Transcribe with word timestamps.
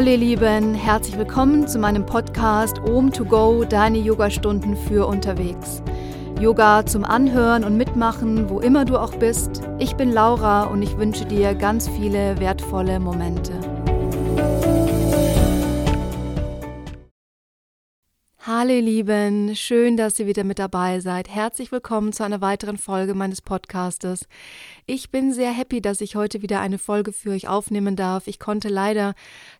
Hallo 0.00 0.12
ihr 0.12 0.16
Lieben, 0.16 0.72
herzlich 0.72 1.18
willkommen 1.18 1.68
zu 1.68 1.78
meinem 1.78 2.06
Podcast 2.06 2.78
Om 2.78 3.12
to 3.12 3.22
Go, 3.22 3.64
deine 3.64 3.98
Yogastunden 3.98 4.74
für 4.74 5.06
unterwegs. 5.06 5.82
Yoga 6.40 6.86
zum 6.86 7.04
Anhören 7.04 7.64
und 7.64 7.76
Mitmachen, 7.76 8.48
wo 8.48 8.60
immer 8.60 8.86
du 8.86 8.96
auch 8.96 9.14
bist. 9.16 9.60
Ich 9.78 9.96
bin 9.96 10.10
Laura 10.10 10.62
und 10.62 10.80
ich 10.80 10.96
wünsche 10.96 11.26
dir 11.26 11.54
ganz 11.54 11.86
viele 11.86 12.40
wertvolle 12.40 12.98
Momente. 12.98 13.59
Hallo 18.60 18.72
ihr 18.72 18.82
Lieben, 18.82 19.56
schön, 19.56 19.96
dass 19.96 20.18
ihr 20.18 20.26
wieder 20.26 20.44
mit 20.44 20.58
dabei 20.58 21.00
seid. 21.00 21.30
Herzlich 21.30 21.72
willkommen 21.72 22.12
zu 22.12 22.24
einer 22.24 22.42
weiteren 22.42 22.76
Folge 22.76 23.14
meines 23.14 23.40
Podcastes. 23.40 24.28
Ich 24.84 25.10
bin 25.10 25.32
sehr 25.32 25.50
happy, 25.50 25.80
dass 25.80 26.02
ich 26.02 26.14
heute 26.14 26.42
wieder 26.42 26.60
eine 26.60 26.76
Folge 26.76 27.14
für 27.14 27.30
euch 27.30 27.48
aufnehmen 27.48 27.96
darf. 27.96 28.26
Ich 28.26 28.38
konnte 28.38 28.68
leider 28.68 29.14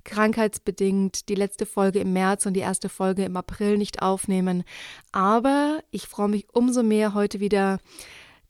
krankheitsbedingt 0.04 1.30
die 1.30 1.34
letzte 1.34 1.64
Folge 1.64 2.00
im 2.00 2.12
März 2.12 2.44
und 2.44 2.52
die 2.52 2.60
erste 2.60 2.90
Folge 2.90 3.24
im 3.24 3.38
April 3.38 3.78
nicht 3.78 4.02
aufnehmen, 4.02 4.64
aber 5.12 5.80
ich 5.90 6.06
freue 6.06 6.28
mich 6.28 6.46
umso 6.52 6.82
mehr, 6.82 7.14
heute 7.14 7.40
wieder 7.40 7.78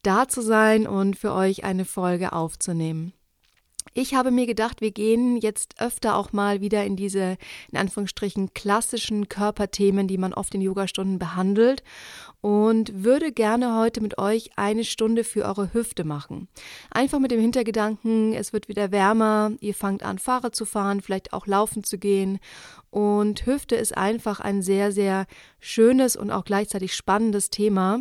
da 0.03 0.27
zu 0.27 0.43
sein 0.43 0.89
und 0.89 1.17
für 1.17 1.33
euch 1.33 1.63
eine 1.63 1.85
Folge 1.85 2.33
aufzunehmen. 2.33 3.13
Ich 3.93 4.15
habe 4.15 4.31
mir 4.31 4.47
gedacht, 4.47 4.81
wir 4.81 4.93
gehen 4.93 5.37
jetzt 5.37 5.81
öfter 5.81 6.15
auch 6.15 6.33
mal 6.33 6.61
wieder 6.61 6.85
in 6.85 6.95
diese, 6.95 7.37
in 7.73 7.79
Anführungsstrichen, 7.79 8.55
klassischen 8.55 9.29
Körperthemen, 9.29 10.07
die 10.07 10.17
man 10.17 10.33
oft 10.33 10.55
in 10.55 10.61
Yogastunden 10.61 11.19
behandelt 11.19 11.83
und 12.41 13.05
würde 13.05 13.33
gerne 13.33 13.77
heute 13.77 14.01
mit 14.01 14.17
euch 14.17 14.53
eine 14.55 14.85
Stunde 14.85 15.25
für 15.25 15.45
eure 15.45 15.75
Hüfte 15.75 16.05
machen. 16.05 16.47
Einfach 16.93 17.19
mit 17.19 17.33
dem 17.33 17.41
Hintergedanken, 17.41 18.33
es 18.33 18.53
wird 18.53 18.69
wieder 18.69 18.93
wärmer, 18.93 19.53
ihr 19.61 19.75
fangt 19.75 20.05
an, 20.05 20.21
Fahrrad 20.21 20.55
zu 20.55 20.67
fahren, 20.67 21.01
vielleicht 21.01 21.33
auch 21.33 21.49
laufen 21.49 21.83
zu 21.83 21.99
gehen 21.99 22.39
und 22.91 23.45
Hüfte 23.45 23.75
ist 23.75 23.97
einfach 23.97 24.39
ein 24.39 24.63
sehr, 24.63 24.93
sehr 24.93 25.27
schönes 25.59 26.15
und 26.15 26.31
auch 26.31 26.45
gleichzeitig 26.45 26.95
spannendes 26.95 27.51
Thema. 27.51 28.01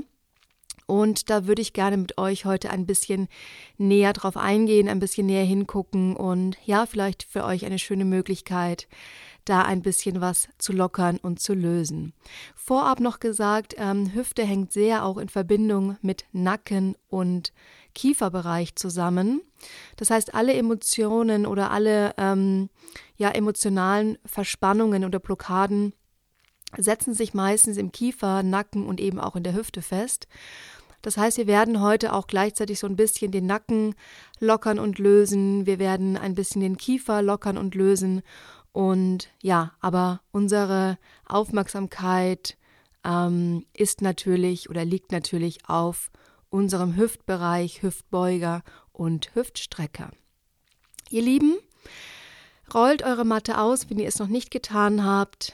Und 0.89 1.29
da 1.29 1.45
würde 1.45 1.61
ich 1.61 1.73
gerne 1.73 1.97
mit 1.97 2.17
euch 2.17 2.45
heute 2.45 2.71
ein 2.71 2.87
bisschen 2.87 3.27
näher 3.77 4.11
drauf 4.11 4.35
eingehen, 4.35 4.89
ein 4.89 4.99
bisschen 4.99 5.27
näher 5.27 5.45
hingucken 5.45 6.15
und 6.15 6.57
ja, 6.65 6.87
vielleicht 6.87 7.21
für 7.21 7.43
euch 7.43 7.63
eine 7.63 7.77
schöne 7.77 8.05
Möglichkeit, 8.05 8.87
da 9.45 9.61
ein 9.61 9.83
bisschen 9.83 10.19
was 10.19 10.49
zu 10.57 10.73
lockern 10.73 11.17
und 11.17 11.39
zu 11.39 11.53
lösen. 11.53 12.13
Vorab 12.55 13.01
noch 13.01 13.19
gesagt, 13.19 13.75
ähm, 13.77 14.15
Hüfte 14.15 14.43
hängt 14.43 14.73
sehr 14.73 15.05
auch 15.05 15.19
in 15.19 15.29
Verbindung 15.29 15.97
mit 16.01 16.25
Nacken 16.31 16.95
und 17.07 17.53
Kieferbereich 17.93 18.75
zusammen. 18.75 19.41
Das 19.95 20.09
heißt, 20.09 20.33
alle 20.33 20.53
Emotionen 20.53 21.45
oder 21.45 21.69
alle 21.69 22.15
ähm, 22.17 22.71
ja, 23.15 23.29
emotionalen 23.29 24.17
Verspannungen 24.25 25.05
oder 25.05 25.19
Blockaden 25.19 25.93
setzen 26.77 27.13
sich 27.13 27.33
meistens 27.33 27.77
im 27.77 27.91
Kiefer, 27.91 28.43
Nacken 28.43 28.85
und 28.85 28.99
eben 28.99 29.19
auch 29.19 29.35
in 29.35 29.43
der 29.43 29.53
Hüfte 29.53 29.81
fest. 29.81 30.27
Das 31.01 31.17
heißt, 31.17 31.37
wir 31.37 31.47
werden 31.47 31.81
heute 31.81 32.13
auch 32.13 32.27
gleichzeitig 32.27 32.79
so 32.79 32.87
ein 32.87 32.95
bisschen 32.95 33.31
den 33.31 33.45
Nacken 33.45 33.95
lockern 34.39 34.79
und 34.79 34.99
lösen. 34.99 35.65
Wir 35.65 35.79
werden 35.79 36.17
ein 36.17 36.35
bisschen 36.35 36.61
den 36.61 36.77
Kiefer 36.77 37.21
lockern 37.21 37.57
und 37.57 37.75
lösen. 37.75 38.21
Und 38.71 39.29
ja, 39.41 39.73
aber 39.79 40.21
unsere 40.31 40.97
Aufmerksamkeit 41.25 42.57
ähm, 43.05 43.65
ist 43.73 44.01
natürlich 44.01 44.69
oder 44.69 44.85
liegt 44.85 45.11
natürlich 45.11 45.67
auf 45.67 46.11
unserem 46.49 46.95
Hüftbereich, 46.95 47.81
Hüftbeuger 47.81 48.63
und 48.91 49.33
Hüftstrecker. 49.35 50.11
Ihr 51.09 51.21
Lieben, 51.21 51.57
rollt 52.73 53.03
eure 53.03 53.25
Matte 53.25 53.59
aus, 53.59 53.89
wenn 53.89 53.99
ihr 53.99 54.07
es 54.07 54.19
noch 54.19 54.27
nicht 54.27 54.51
getan 54.51 55.03
habt. 55.03 55.53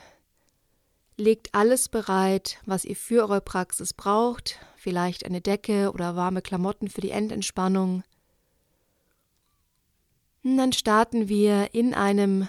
Legt 1.18 1.54
alles 1.54 1.88
bereit, 1.88 2.58
was 2.66 2.84
ihr 2.84 2.96
für 2.96 3.22
eure 3.22 3.42
Praxis 3.42 3.94
braucht 3.94 4.60
vielleicht 4.86 5.26
eine 5.26 5.42
Decke 5.42 5.92
oder 5.92 6.16
warme 6.16 6.44
Klamotten 6.44 6.90
für 6.90 7.02
die 7.02 7.10
Endentspannung. 7.10 8.04
Und 10.44 10.58
dann 10.58 10.74
starten 10.74 11.28
wir 11.28 11.74
in 11.74 11.96
einem 11.96 12.48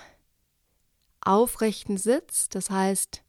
aufrechten 1.23 1.97
Sitz, 1.97 2.51
das 2.51 2.69
heißt, 2.69 3.23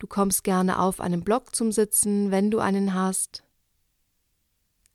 du 0.00 0.08
kommst 0.08 0.42
gerne 0.42 0.80
auf 0.80 0.98
einen 0.98 1.22
Block 1.22 1.54
zum 1.54 1.70
Sitzen, 1.70 2.32
wenn 2.32 2.50
du 2.50 2.58
einen 2.58 2.94
hast. 2.94 3.44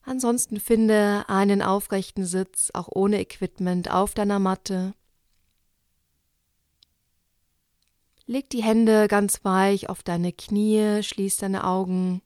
Ansonsten 0.02 0.59
finde 0.59 1.24
einen 1.30 1.62
aufrechten 1.62 2.25
Sitz, 2.25 2.69
auch 2.74 2.90
ohne 2.91 3.22
Equipment, 3.22 3.90
auf 3.90 4.13
deiner 4.13 4.40
Matte. 4.40 4.94
Leg 8.25 8.50
die 8.50 8.62
Hände 8.62 9.07
ganz 9.07 9.46
weich 9.46 9.88
auf 9.88 10.03
deine 10.03 10.34
Knie, 10.34 11.02
schließ 11.02 11.38
deine 11.38 11.63
Augen. 11.63 12.22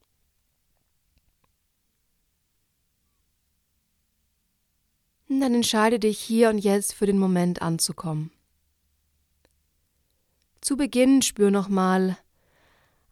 Dann 5.39 5.53
entscheide 5.53 5.99
dich 5.99 6.19
hier 6.19 6.49
und 6.49 6.57
jetzt 6.57 6.93
für 6.93 7.05
den 7.05 7.17
Moment 7.17 7.61
anzukommen. 7.61 8.31
Zu 10.59 10.77
Beginn 10.77 11.21
spür 11.21 11.51
nochmal 11.51 12.17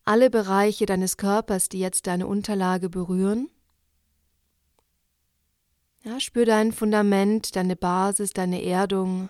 alle 0.06 0.30
Bereiche 0.30 0.85
deines 0.85 1.18
Körpers, 1.18 1.69
die 1.69 1.80
jetzt 1.80 2.07
deine 2.07 2.28
Unterlage 2.28 2.90
berühren. 2.90 3.50
Ja, 6.03 6.19
spür 6.19 6.46
dein 6.46 6.72
Fundament, 6.72 7.56
deine 7.56 7.75
Basis, 7.75 8.31
deine 8.31 8.63
Erdung. 8.63 9.30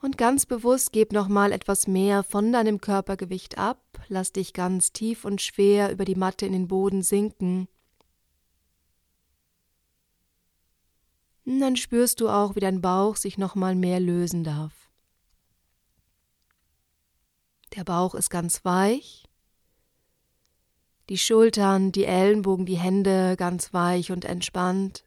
Und 0.00 0.18
ganz 0.18 0.46
bewusst 0.46 0.92
gib 0.92 1.12
nochmal 1.12 1.52
etwas 1.52 1.86
mehr 1.86 2.22
von 2.22 2.52
deinem 2.52 2.80
Körpergewicht 2.80 3.58
ab. 3.58 3.80
Lass 4.08 4.32
dich 4.32 4.52
ganz 4.52 4.92
tief 4.92 5.24
und 5.24 5.40
schwer 5.40 5.92
über 5.92 6.04
die 6.04 6.16
Matte 6.16 6.46
in 6.46 6.52
den 6.52 6.68
Boden 6.68 7.02
sinken. 7.02 7.68
Dann 11.44 11.76
spürst 11.76 12.20
du 12.20 12.28
auch, 12.28 12.54
wie 12.54 12.60
dein 12.60 12.80
Bauch 12.80 13.16
sich 13.16 13.38
nochmal 13.38 13.74
mehr 13.74 14.00
lösen 14.00 14.44
darf. 14.44 14.90
Der 17.76 17.84
Bauch 17.84 18.14
ist 18.14 18.30
ganz 18.30 18.64
weich, 18.64 19.24
die 21.08 21.18
Schultern, 21.18 21.90
die 21.90 22.04
Ellenbogen, 22.04 22.66
die 22.66 22.78
Hände 22.78 23.36
ganz 23.36 23.72
weich 23.72 24.12
und 24.12 24.24
entspannt. 24.24 25.04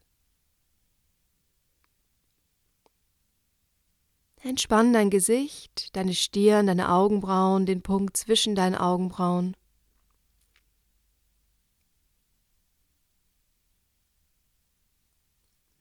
Entspann 4.41 4.93
dein 4.93 5.09
Gesicht, 5.09 5.95
deine 5.95 6.13
Stirn, 6.13 6.67
deine 6.67 6.91
Augenbrauen, 6.91 7.65
den 7.65 7.81
Punkt 7.81 8.17
zwischen 8.17 8.55
deinen 8.55 8.75
Augenbrauen. 8.75 9.55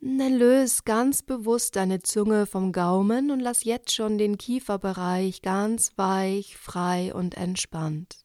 Dann 0.06 0.34
löse 0.34 0.82
ganz 0.84 1.22
bewusst 1.22 1.76
deine 1.76 2.02
Zunge 2.02 2.44
vom 2.44 2.72
Gaumen 2.72 3.30
und 3.30 3.40
lass 3.40 3.64
jetzt 3.64 3.90
schon 3.90 4.18
den 4.18 4.36
Kieferbereich 4.36 5.40
ganz 5.40 5.96
weich, 5.96 6.58
frei 6.58 7.14
und 7.14 7.38
entspannt. 7.38 8.20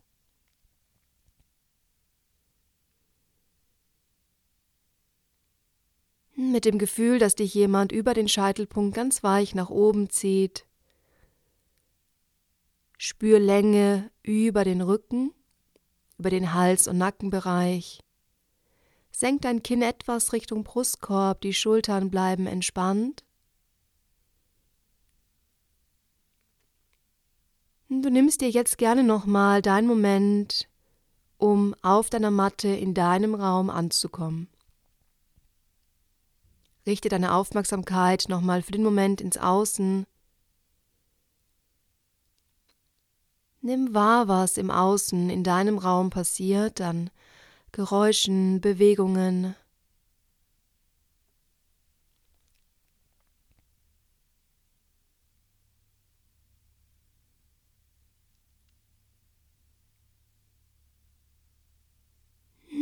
Mit 6.36 6.66
dem 6.66 6.80
Gefühl, 6.80 7.18
dass 7.18 7.36
dich 7.36 7.54
jemand 7.54 7.94
über 7.94 8.14
den 8.14 8.28
Scheitelpunkt 8.28 8.94
ganz 8.94 9.24
weich 9.24 9.56
nach 9.56 9.70
oben 9.70 10.10
zieht. 10.10 10.66
Spür 12.98 13.40
Länge 13.40 14.12
über 14.22 14.66
den 14.66 14.82
Rücken, 14.82 15.32
über 16.18 16.30
den 16.30 16.54
Hals- 16.54 16.90
und 16.90 16.98
Nackenbereich. 16.98 18.04
Senk 19.12 19.42
dein 19.42 19.64
Kinn 19.64 19.81
etwas 19.81 20.34
Richtung 20.34 20.64
Brustkorb, 20.64 21.42
die 21.42 21.53
Schultern 21.53 22.09
bleiben 22.09 22.47
entspannt. 22.47 23.24
Du 27.89 28.10
nimmst 28.10 28.42
dir 28.42 28.50
jetzt 28.50 28.78
gerne 28.78 29.04
nochmal 29.04 29.63
deinen 29.63 29.88
Moment, 29.88 30.69
um 31.38 31.74
auf 31.81 32.10
deiner 32.12 32.30
Matte 32.30 32.68
in 32.68 32.94
deinem 32.94 33.34
Raum 33.34 33.72
anzukommen. 33.72 34.48
Richte 36.86 37.10
deine 37.10 37.34
Aufmerksamkeit 37.34 38.25
nochmal 38.30 38.62
für 38.62 38.72
den 38.72 38.84
Moment 38.84 39.22
ins 39.22 39.38
Außen. 39.38 40.06
Nimm 43.62 43.94
wahr, 43.94 44.28
was 44.28 44.57
im 44.57 44.72
Außen 44.72 45.30
in 45.30 45.44
deinem 45.44 45.78
Raum 45.78 46.10
passiert, 46.10 46.80
dann 46.80 47.10
Geräuschen, 47.71 48.62
Bewegungen. 48.62 49.56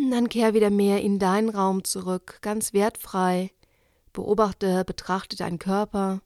Dann 0.10 0.30
kehr 0.30 0.54
wieder 0.54 0.69
mehr 0.69 1.01
in 1.01 1.19
deinen 1.19 1.50
Raum 1.50 1.83
zurück, 1.83 2.40
ganz 2.42 2.74
wertfrei. 2.74 3.51
Beobachte, 4.13 4.83
betrachte 4.86 5.36
deinen 5.36 5.60
Körper. 5.60 6.22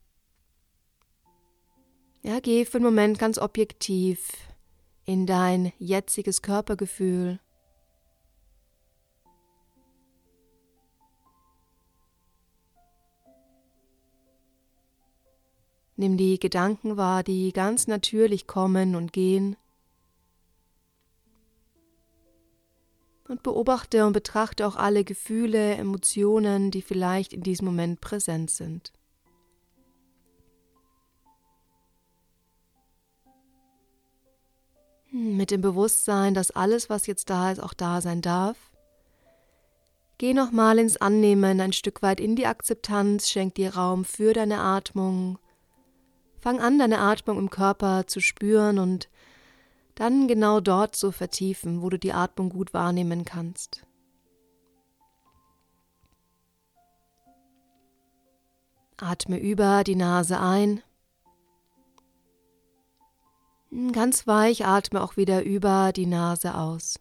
Ja, 2.21 2.39
geh 2.39 2.65
für 2.65 2.77
einen 2.77 2.85
Moment 2.85 3.17
ganz 3.17 3.37
objektiv 3.37 4.29
in 5.05 5.25
dein 5.25 5.73
jetziges 5.79 6.41
Körpergefühl. 6.41 7.39
Nimm 16.01 16.18
die 16.18 16.39
Gedanken 16.39 16.98
wahr, 16.98 17.21
die 17.21 17.53
ganz 17.53 17.86
natürlich 17.86 18.48
kommen 18.48 18.95
und 18.95 19.13
gehen. 19.13 19.56
Und 23.27 23.44
beobachte 23.44 24.07
und 24.07 24.13
betrachte 24.13 24.65
auch 24.65 24.77
alle 24.77 25.03
Gefühle, 25.03 25.75
Emotionen, 25.75 26.71
die 26.71 26.81
vielleicht 26.81 27.33
in 27.33 27.44
diesem 27.44 27.65
Moment 27.68 28.01
präsent 28.01 28.50
sind. 28.50 28.92
Hm, 35.12 35.38
mit 35.38 35.51
dem 35.51 35.62
Bewusstsein, 35.62 36.33
dass 36.33 36.50
alles, 36.50 36.89
was 36.89 37.06
jetzt 37.06 37.30
da 37.30 37.51
ist, 37.51 37.59
auch 37.59 37.75
da 37.75 38.01
sein 38.01 38.24
darf. 38.24 38.57
Geh 40.18 40.33
nochmal 40.33 40.80
ins 40.80 40.98
Annehmen, 40.98 41.62
ein 41.62 41.74
Stück 41.74 42.01
weit 42.01 42.19
in 42.19 42.36
die 42.36 42.48
Akzeptanz, 42.48 43.30
schenk 43.30 43.53
dir 43.53 43.75
Raum 43.75 44.03
für 44.03 44.33
deine 44.33 44.62
Atmung, 44.62 45.38
Fang 46.41 46.59
an, 46.59 46.79
deine 46.79 46.97
Atmung 46.99 47.38
im 47.38 47.49
Körper 47.51 48.07
zu 48.07 48.19
spüren 48.19 48.79
und 48.79 49.09
dann 49.93 50.27
genau 50.27 50.59
dort 50.59 50.95
zu 50.95 51.11
vertiefen, 51.11 51.83
wo 51.83 51.89
du 51.89 51.99
die 51.99 52.13
Atmung 52.13 52.49
gut 52.49 52.73
wahrnehmen 52.73 53.25
kannst. 53.25 53.85
Atme 58.97 59.38
über 59.38 59.83
die 59.83 59.95
Nase 59.95 60.39
ein. 60.39 60.81
Ganz 63.91 64.25
weich 64.25 64.65
atme 64.65 65.01
auch 65.01 65.17
wieder 65.17 65.43
über 65.43 65.91
die 65.93 66.07
Nase 66.07 66.55
aus. 66.55 66.99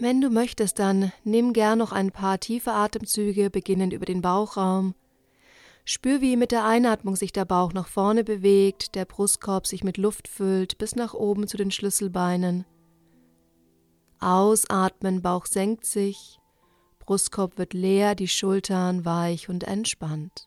Wenn 0.00 0.20
du 0.20 0.30
möchtest, 0.30 0.78
dann 0.78 1.12
nimm 1.24 1.52
gern 1.52 1.78
noch 1.78 1.90
ein 1.90 2.12
paar 2.12 2.38
tiefe 2.38 2.70
Atemzüge, 2.70 3.50
beginnend 3.50 3.92
über 3.92 4.06
den 4.06 4.22
Bauchraum. 4.22 4.94
Spür, 5.84 6.20
wie 6.20 6.36
mit 6.36 6.52
der 6.52 6.64
Einatmung 6.64 7.16
sich 7.16 7.32
der 7.32 7.44
Bauch 7.44 7.72
nach 7.72 7.88
vorne 7.88 8.22
bewegt, 8.22 8.94
der 8.94 9.06
Brustkorb 9.06 9.66
sich 9.66 9.82
mit 9.82 9.96
Luft 9.96 10.28
füllt, 10.28 10.78
bis 10.78 10.94
nach 10.94 11.14
oben 11.14 11.48
zu 11.48 11.56
den 11.56 11.72
Schlüsselbeinen. 11.72 12.64
Ausatmen, 14.20 15.20
Bauch 15.20 15.46
senkt 15.46 15.84
sich, 15.84 16.38
Brustkorb 17.00 17.58
wird 17.58 17.72
leer, 17.72 18.14
die 18.14 18.28
Schultern 18.28 19.04
weich 19.04 19.48
und 19.48 19.64
entspannt. 19.64 20.46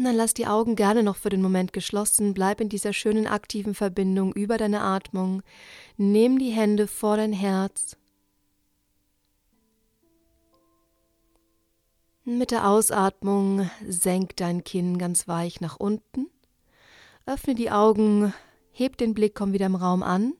Dann 0.00 0.14
lass 0.14 0.32
die 0.32 0.46
Augen 0.46 0.76
gerne 0.76 1.02
noch 1.02 1.16
für 1.16 1.28
den 1.28 1.42
Moment 1.42 1.72
geschlossen, 1.72 2.32
bleib 2.32 2.60
in 2.60 2.68
dieser 2.68 2.92
schönen 2.92 3.26
aktiven 3.26 3.74
Verbindung 3.74 4.32
über 4.32 4.56
deine 4.56 4.80
Atmung, 4.80 5.42
nimm 5.96 6.38
die 6.38 6.50
Hände 6.50 6.86
vor 6.86 7.16
dein 7.16 7.32
Herz. 7.32 7.96
Mit 12.24 12.52
der 12.52 12.68
Ausatmung 12.68 13.68
senk 13.88 14.36
dein 14.36 14.62
Kinn 14.62 14.98
ganz 14.98 15.26
weich 15.26 15.60
nach 15.60 15.80
unten, 15.80 16.28
öffne 17.26 17.56
die 17.56 17.72
Augen, 17.72 18.32
heb 18.70 18.98
den 18.98 19.14
Blick, 19.14 19.34
komm 19.34 19.52
wieder 19.52 19.66
im 19.66 19.74
Raum 19.74 20.04
an, 20.04 20.34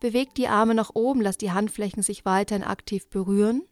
beweg 0.00 0.34
die 0.34 0.48
Arme 0.48 0.74
nach 0.74 0.92
oben, 0.94 1.20
lass 1.20 1.36
die 1.36 1.50
Handflächen 1.50 2.02
sich 2.02 2.24
weiterhin 2.24 2.64
aktiv 2.64 3.10
berühren. 3.10 3.64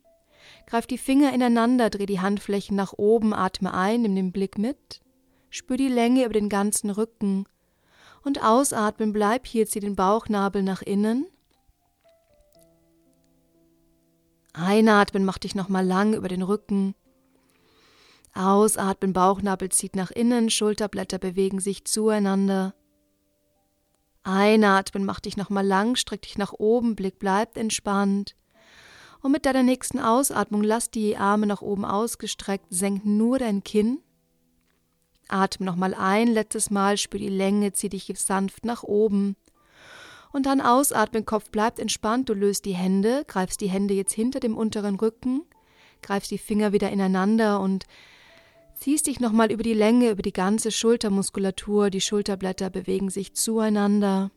Greif 0.70 0.86
die 0.86 0.98
Finger 0.98 1.34
ineinander, 1.34 1.90
dreh 1.90 2.06
die 2.06 2.20
Handflächen 2.20 2.76
nach 2.76 2.92
oben, 2.92 3.34
atme 3.34 3.74
ein, 3.74 4.02
nimm 4.02 4.14
den 4.14 4.30
Blick 4.30 4.56
mit, 4.56 5.00
spür 5.50 5.76
die 5.76 5.88
Länge 5.88 6.24
über 6.24 6.32
den 6.32 6.48
ganzen 6.48 6.90
Rücken 6.90 7.46
und 8.22 8.44
ausatmen, 8.44 9.12
bleib 9.12 9.48
hier, 9.48 9.66
zieh 9.66 9.80
den 9.80 9.96
Bauchnabel 9.96 10.62
nach 10.62 10.82
innen. 10.82 11.26
Einatmen, 14.52 15.24
mach 15.24 15.38
dich 15.38 15.56
nochmal 15.56 15.84
lang 15.84 16.14
über 16.14 16.28
den 16.28 16.42
Rücken. 16.42 16.94
Ausatmen, 18.32 19.12
Bauchnabel 19.12 19.70
zieht 19.70 19.96
nach 19.96 20.12
innen, 20.12 20.50
Schulterblätter 20.50 21.18
bewegen 21.18 21.58
sich 21.58 21.84
zueinander. 21.84 22.74
Einatmen, 24.22 25.04
mach 25.04 25.18
dich 25.18 25.36
nochmal 25.36 25.66
lang, 25.66 25.96
streck 25.96 26.22
dich 26.22 26.38
nach 26.38 26.52
oben, 26.52 26.94
Blick 26.94 27.18
bleibt 27.18 27.56
entspannt. 27.58 28.36
Und 29.22 29.32
mit 29.32 29.44
deiner 29.44 29.62
nächsten 29.62 29.98
Ausatmung 29.98 30.62
lass 30.62 30.90
die 30.90 31.16
Arme 31.16 31.46
nach 31.46 31.62
oben 31.62 31.84
ausgestreckt, 31.84 32.66
senk 32.70 33.04
nur 33.04 33.38
dein 33.38 33.62
Kinn. 33.62 33.98
Atme 35.28 35.66
nochmal 35.66 35.94
ein, 35.94 36.28
letztes 36.28 36.70
Mal, 36.70 36.96
spür 36.96 37.20
die 37.20 37.28
Länge, 37.28 37.72
zieh 37.72 37.88
dich 37.88 38.10
sanft 38.16 38.64
nach 38.64 38.82
oben. 38.82 39.36
Und 40.32 40.46
dann 40.46 40.60
ausatmen, 40.60 41.26
Kopf 41.26 41.50
bleibt 41.50 41.78
entspannt, 41.78 42.28
du 42.28 42.34
löst 42.34 42.64
die 42.64 42.74
Hände, 42.74 43.24
greifst 43.26 43.60
die 43.60 43.68
Hände 43.68 43.94
jetzt 43.94 44.12
hinter 44.12 44.40
dem 44.40 44.56
unteren 44.56 44.96
Rücken, 44.96 45.42
greifst 46.02 46.30
die 46.30 46.38
Finger 46.38 46.72
wieder 46.72 46.90
ineinander 46.90 47.60
und 47.60 47.86
ziehst 48.74 49.06
dich 49.06 49.20
nochmal 49.20 49.52
über 49.52 49.62
die 49.62 49.74
Länge, 49.74 50.10
über 50.10 50.22
die 50.22 50.32
ganze 50.32 50.70
Schultermuskulatur, 50.70 51.90
die 51.90 52.00
Schulterblätter 52.00 52.70
bewegen 52.70 53.10
sich 53.10 53.34
zueinander. 53.34 54.30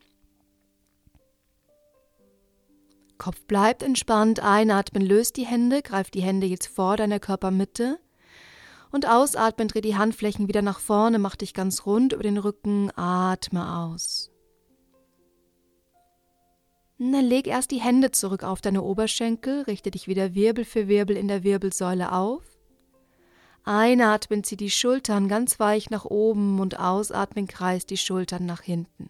Kopf 3.24 3.40
bleibt 3.46 3.82
entspannt, 3.82 4.40
einatmen, 4.40 5.02
löst 5.02 5.38
die 5.38 5.46
Hände, 5.46 5.80
greift 5.80 6.12
die 6.12 6.20
Hände 6.20 6.46
jetzt 6.46 6.66
vor 6.66 6.98
deiner 6.98 7.18
Körpermitte 7.18 7.98
und 8.90 9.08
ausatmen, 9.08 9.66
dreh 9.66 9.80
die 9.80 9.96
Handflächen 9.96 10.46
wieder 10.46 10.60
nach 10.60 10.78
vorne, 10.78 11.18
mach 11.18 11.34
dich 11.34 11.54
ganz 11.54 11.86
rund 11.86 12.12
über 12.12 12.22
den 12.22 12.36
Rücken, 12.36 12.90
atme 12.96 13.78
aus. 13.78 14.30
Und 16.98 17.12
dann 17.12 17.24
leg 17.24 17.46
erst 17.46 17.70
die 17.70 17.80
Hände 17.80 18.10
zurück 18.10 18.44
auf 18.44 18.60
deine 18.60 18.82
Oberschenkel, 18.82 19.62
richte 19.62 19.90
dich 19.90 20.06
wieder 20.06 20.34
Wirbel 20.34 20.66
für 20.66 20.86
Wirbel 20.86 21.16
in 21.16 21.28
der 21.28 21.44
Wirbelsäule 21.44 22.12
auf. 22.12 22.42
Einatmen, 23.64 24.44
zieh 24.44 24.58
die 24.58 24.70
Schultern 24.70 25.28
ganz 25.28 25.58
weich 25.58 25.88
nach 25.88 26.04
oben 26.04 26.60
und 26.60 26.78
ausatmen, 26.78 27.48
kreis 27.48 27.86
die 27.86 27.96
Schultern 27.96 28.44
nach 28.44 28.60
hinten. 28.60 29.08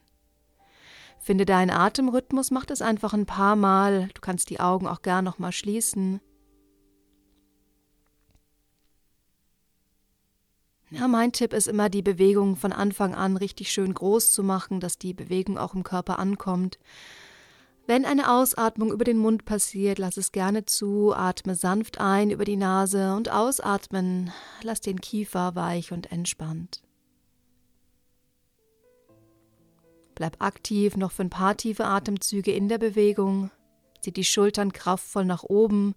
Finde 1.25 1.47
deinen 1.47 1.71
Atemrhythmus, 1.71 2.51
mach 2.51 2.67
das 2.67 2.83
einfach 2.83 3.15
ein 3.15 3.25
paar 3.25 3.57
Mal. 3.57 4.11
Du 4.13 4.21
kannst 4.21 4.51
die 4.51 4.61
Augen 4.61 4.87
auch 4.87 5.01
gern 5.01 5.25
noch 5.25 5.39
mal 5.39 5.53
schließen. 5.53 6.21
Ja, 10.91 11.09
mein 11.09 11.33
Tipp 11.33 11.55
ist 11.55 11.67
immer, 11.67 11.89
die 11.89 12.03
Bewegung 12.03 12.57
von 12.57 12.75
Anfang 12.75 13.15
an 13.15 13.39
richtig 13.39 13.73
schön 13.73 13.95
groß 13.95 14.33
zu 14.33 14.43
machen, 14.43 14.81
dass 14.81 14.99
die 14.99 15.15
Bewegung 15.15 15.57
auch 15.57 15.75
im 15.75 15.83
Körper 15.83 16.19
ankommt. 16.19 16.79
Wenn 17.87 18.05
eine 18.05 18.31
Ausatmung 18.31 18.93
über 18.93 19.05
den 19.05 19.17
Mund 19.17 19.47
passiert, 19.47 19.99
lass 19.99 20.19
es 20.19 20.31
gerne 20.31 20.67
zu, 20.67 21.15
atme 21.15 21.55
sanft 21.55 22.01
ein 22.03 22.29
über 22.29 22.45
die 22.45 22.57
Nase 22.57 23.15
und 23.17 23.31
ausatmen, 23.31 24.31
lass 24.63 24.83
den 24.83 25.01
Kiefer 25.01 25.55
weich 25.55 25.91
und 25.91 26.13
entspannt. 26.13 26.84
Bleib 30.15 30.41
aktiv 30.41 30.97
noch 30.97 31.11
für 31.11 31.23
ein 31.23 31.31
paar 31.31 31.57
tiefe 31.57 31.85
Atemzüge 31.85 32.53
in 32.53 32.69
der 32.69 32.79
Bewegung. 32.79 33.51
Zieh 34.01 34.13
die 34.13 34.25
Schultern 34.25 34.73
kraftvoll 34.73 35.25
nach 35.25 35.43
oben. 35.43 35.95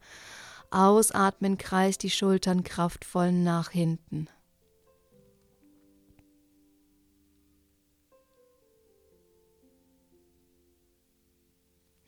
Ausatmen, 0.71 1.57
kreis 1.57 1.97
die 1.97 2.09
Schultern 2.09 2.63
kraftvoll 2.63 3.31
nach 3.31 3.69
hinten. 3.69 4.27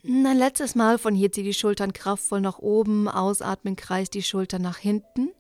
Ein 0.04 0.38
letztes 0.38 0.76
Mal 0.76 0.98
von 0.98 1.14
hier 1.14 1.32
zieh 1.32 1.44
die 1.44 1.54
Schultern 1.54 1.94
kraftvoll 1.94 2.42
nach 2.42 2.60
oben, 2.60 3.08
ausatmen, 3.08 3.76
kreis 3.76 4.10
die 4.10 4.24
Schultern 4.24 4.62
nach 4.62 4.78
hinten. 4.78 5.32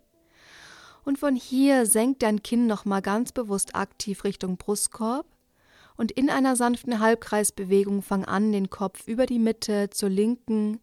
Und 1.03 1.17
von 1.17 1.35
hier 1.35 1.85
senk 1.85 2.19
dein 2.19 2.43
Kinn 2.43 2.67
nochmal 2.67 3.01
ganz 3.01 3.31
bewusst 3.31 3.73
aktiv 3.73 4.23
Richtung 4.23 4.57
Brustkorb 4.57 5.25
und 5.99 6.13
in 6.13 6.29
einer 6.29 6.55
sanften 6.55 7.01
Halbkreisbewegung 7.01 8.01
fang 8.01 8.23
an, 8.23 8.53
den 8.53 8.69
Kopf 8.69 9.05
über 9.05 9.25
die 9.25 9.37
Mitte 9.37 9.89
zur 9.89 10.07
linken 10.07 10.79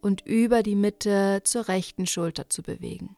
und 0.00 0.22
über 0.24 0.62
die 0.62 0.74
Mitte 0.74 1.42
zur 1.44 1.68
rechten 1.68 2.06
Schulter 2.06 2.48
zu 2.48 2.62
bewegen. 2.62 3.14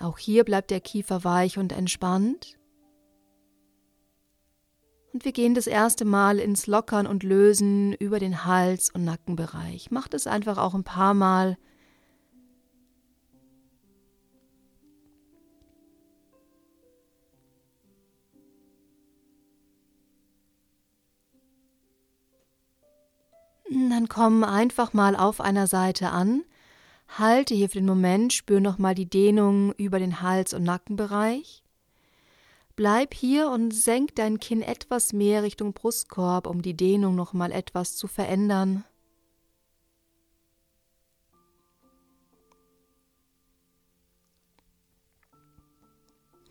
Auch 0.00 0.16
hier 0.16 0.44
bleibt 0.44 0.70
der 0.70 0.80
Kiefer 0.80 1.24
weich 1.24 1.58
und 1.58 1.72
entspannt. 1.72 2.58
Und 5.12 5.26
wir 5.26 5.32
gehen 5.32 5.52
das 5.52 5.66
erste 5.66 6.06
Mal 6.06 6.38
ins 6.38 6.68
Lockern 6.68 7.06
und 7.06 7.22
Lösen 7.22 7.92
über 7.92 8.18
den 8.18 8.46
Hals- 8.46 8.88
und 8.88 9.04
Nackenbereich. 9.04 9.90
Macht 9.90 10.14
es 10.14 10.26
einfach 10.26 10.56
auch 10.56 10.74
ein 10.74 10.84
paar 10.84 11.12
Mal 11.12 11.58
Dann 23.70 24.08
komm 24.08 24.44
einfach 24.44 24.92
mal 24.92 25.14
auf 25.14 25.40
einer 25.40 25.66
Seite 25.66 26.10
an. 26.10 26.42
Halte 27.18 27.54
hier 27.54 27.68
für 27.68 27.78
den 27.78 27.86
Moment, 27.86 28.32
spür 28.32 28.60
nochmal 28.60 28.94
die 28.94 29.08
Dehnung 29.08 29.72
über 29.72 29.98
den 29.98 30.22
Hals- 30.22 30.54
und 30.54 30.62
Nackenbereich. 30.62 31.62
Bleib 32.76 33.12
hier 33.12 33.50
und 33.50 33.72
senk 33.72 34.14
dein 34.14 34.38
Kinn 34.38 34.62
etwas 34.62 35.12
mehr 35.12 35.42
Richtung 35.42 35.72
Brustkorb, 35.72 36.46
um 36.46 36.62
die 36.62 36.76
Dehnung 36.76 37.16
nochmal 37.16 37.50
etwas 37.50 37.96
zu 37.96 38.06
verändern. 38.06 38.84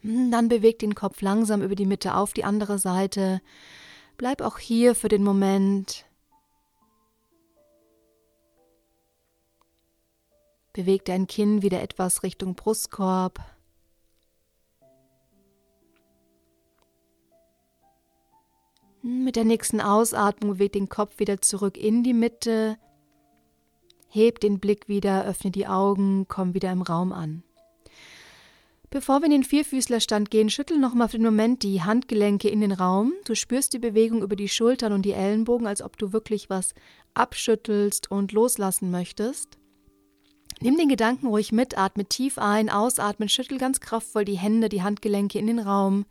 Dann 0.04 0.50
beweg 0.50 0.80
den 0.80 0.96
Kopf 0.96 1.22
langsam 1.22 1.62
über 1.62 1.76
die 1.76 1.86
Mitte 1.86 2.16
auf 2.16 2.34
die 2.34 2.44
andere 2.44 2.78
Seite. 2.78 3.42
Bleib 4.18 4.42
auch 4.42 4.58
hier 4.58 4.96
für 4.96 5.10
den 5.10 5.24
Moment. 5.24 6.07
Beweg 10.78 11.06
dein 11.06 11.26
Kinn 11.26 11.64
wieder 11.64 11.82
etwas 11.82 12.22
Richtung 12.22 12.54
Brustkorb. 12.54 13.40
Hm, 19.02 19.24
mit 19.24 19.36
der 19.36 19.44
nächsten 19.44 19.82
Ausatmung 19.82 20.52
beweg 20.52 20.74
den 20.74 20.88
Kopf 20.88 21.18
wieder 21.18 21.42
zurück 21.42 21.78
in 21.78 22.04
die 22.04 22.14
Mitte. 22.14 22.78
Heb 24.08 24.40
den 24.40 24.60
Blick 24.60 24.88
wieder, 24.88 25.26
öffne 25.26 25.50
die 25.50 25.66
Augen, 25.66 26.28
komm 26.28 26.54
wieder 26.54 26.72
im 26.72 26.84
Raum 26.84 27.12
an. 27.12 27.42
Bevor 28.92 29.22
wir 29.22 29.26
in 29.26 29.32
den 29.32 29.44
Vierfüßlerstand 29.44 30.30
gehen, 30.30 30.52
schüttel 30.52 30.78
nochmal 30.78 31.10
für 31.10 31.18
den 31.18 31.26
Moment 31.26 31.64
die 31.64 31.82
Handgelenke 31.82 32.50
in 32.50 32.62
den 32.62 32.72
Raum. 32.72 33.14
Du 33.26 33.34
spürst 33.34 33.74
die 33.74 33.80
Bewegung 33.80 34.22
über 34.22 34.36
die 34.36 34.48
Schultern 34.48 34.94
und 34.94 35.02
die 35.06 35.14
Ellenbogen, 35.14 35.66
als 35.66 35.82
ob 35.82 35.98
du 35.98 36.14
wirklich 36.14 36.52
was 36.52 36.76
abschüttelst 37.16 38.12
und 38.12 38.32
loslassen 38.32 38.92
möchtest. 38.92 39.58
Nimm 40.60 40.76
den 40.76 40.90
Gedanken 40.90 41.28
ruhig 41.28 41.52
mit, 41.52 41.78
atme 41.78 42.06
tief 42.06 42.40
ein, 42.40 42.70
ausatmen, 42.70 43.30
schüttel 43.30 43.60
ganz 43.60 43.80
kraftvoll 43.80 44.26
die 44.26 44.38
Hände, 44.38 44.70
die 44.70 44.82
Handgelenke 44.82 45.38
in 45.38 45.48
den 45.48 45.60
Raum. 45.60 46.06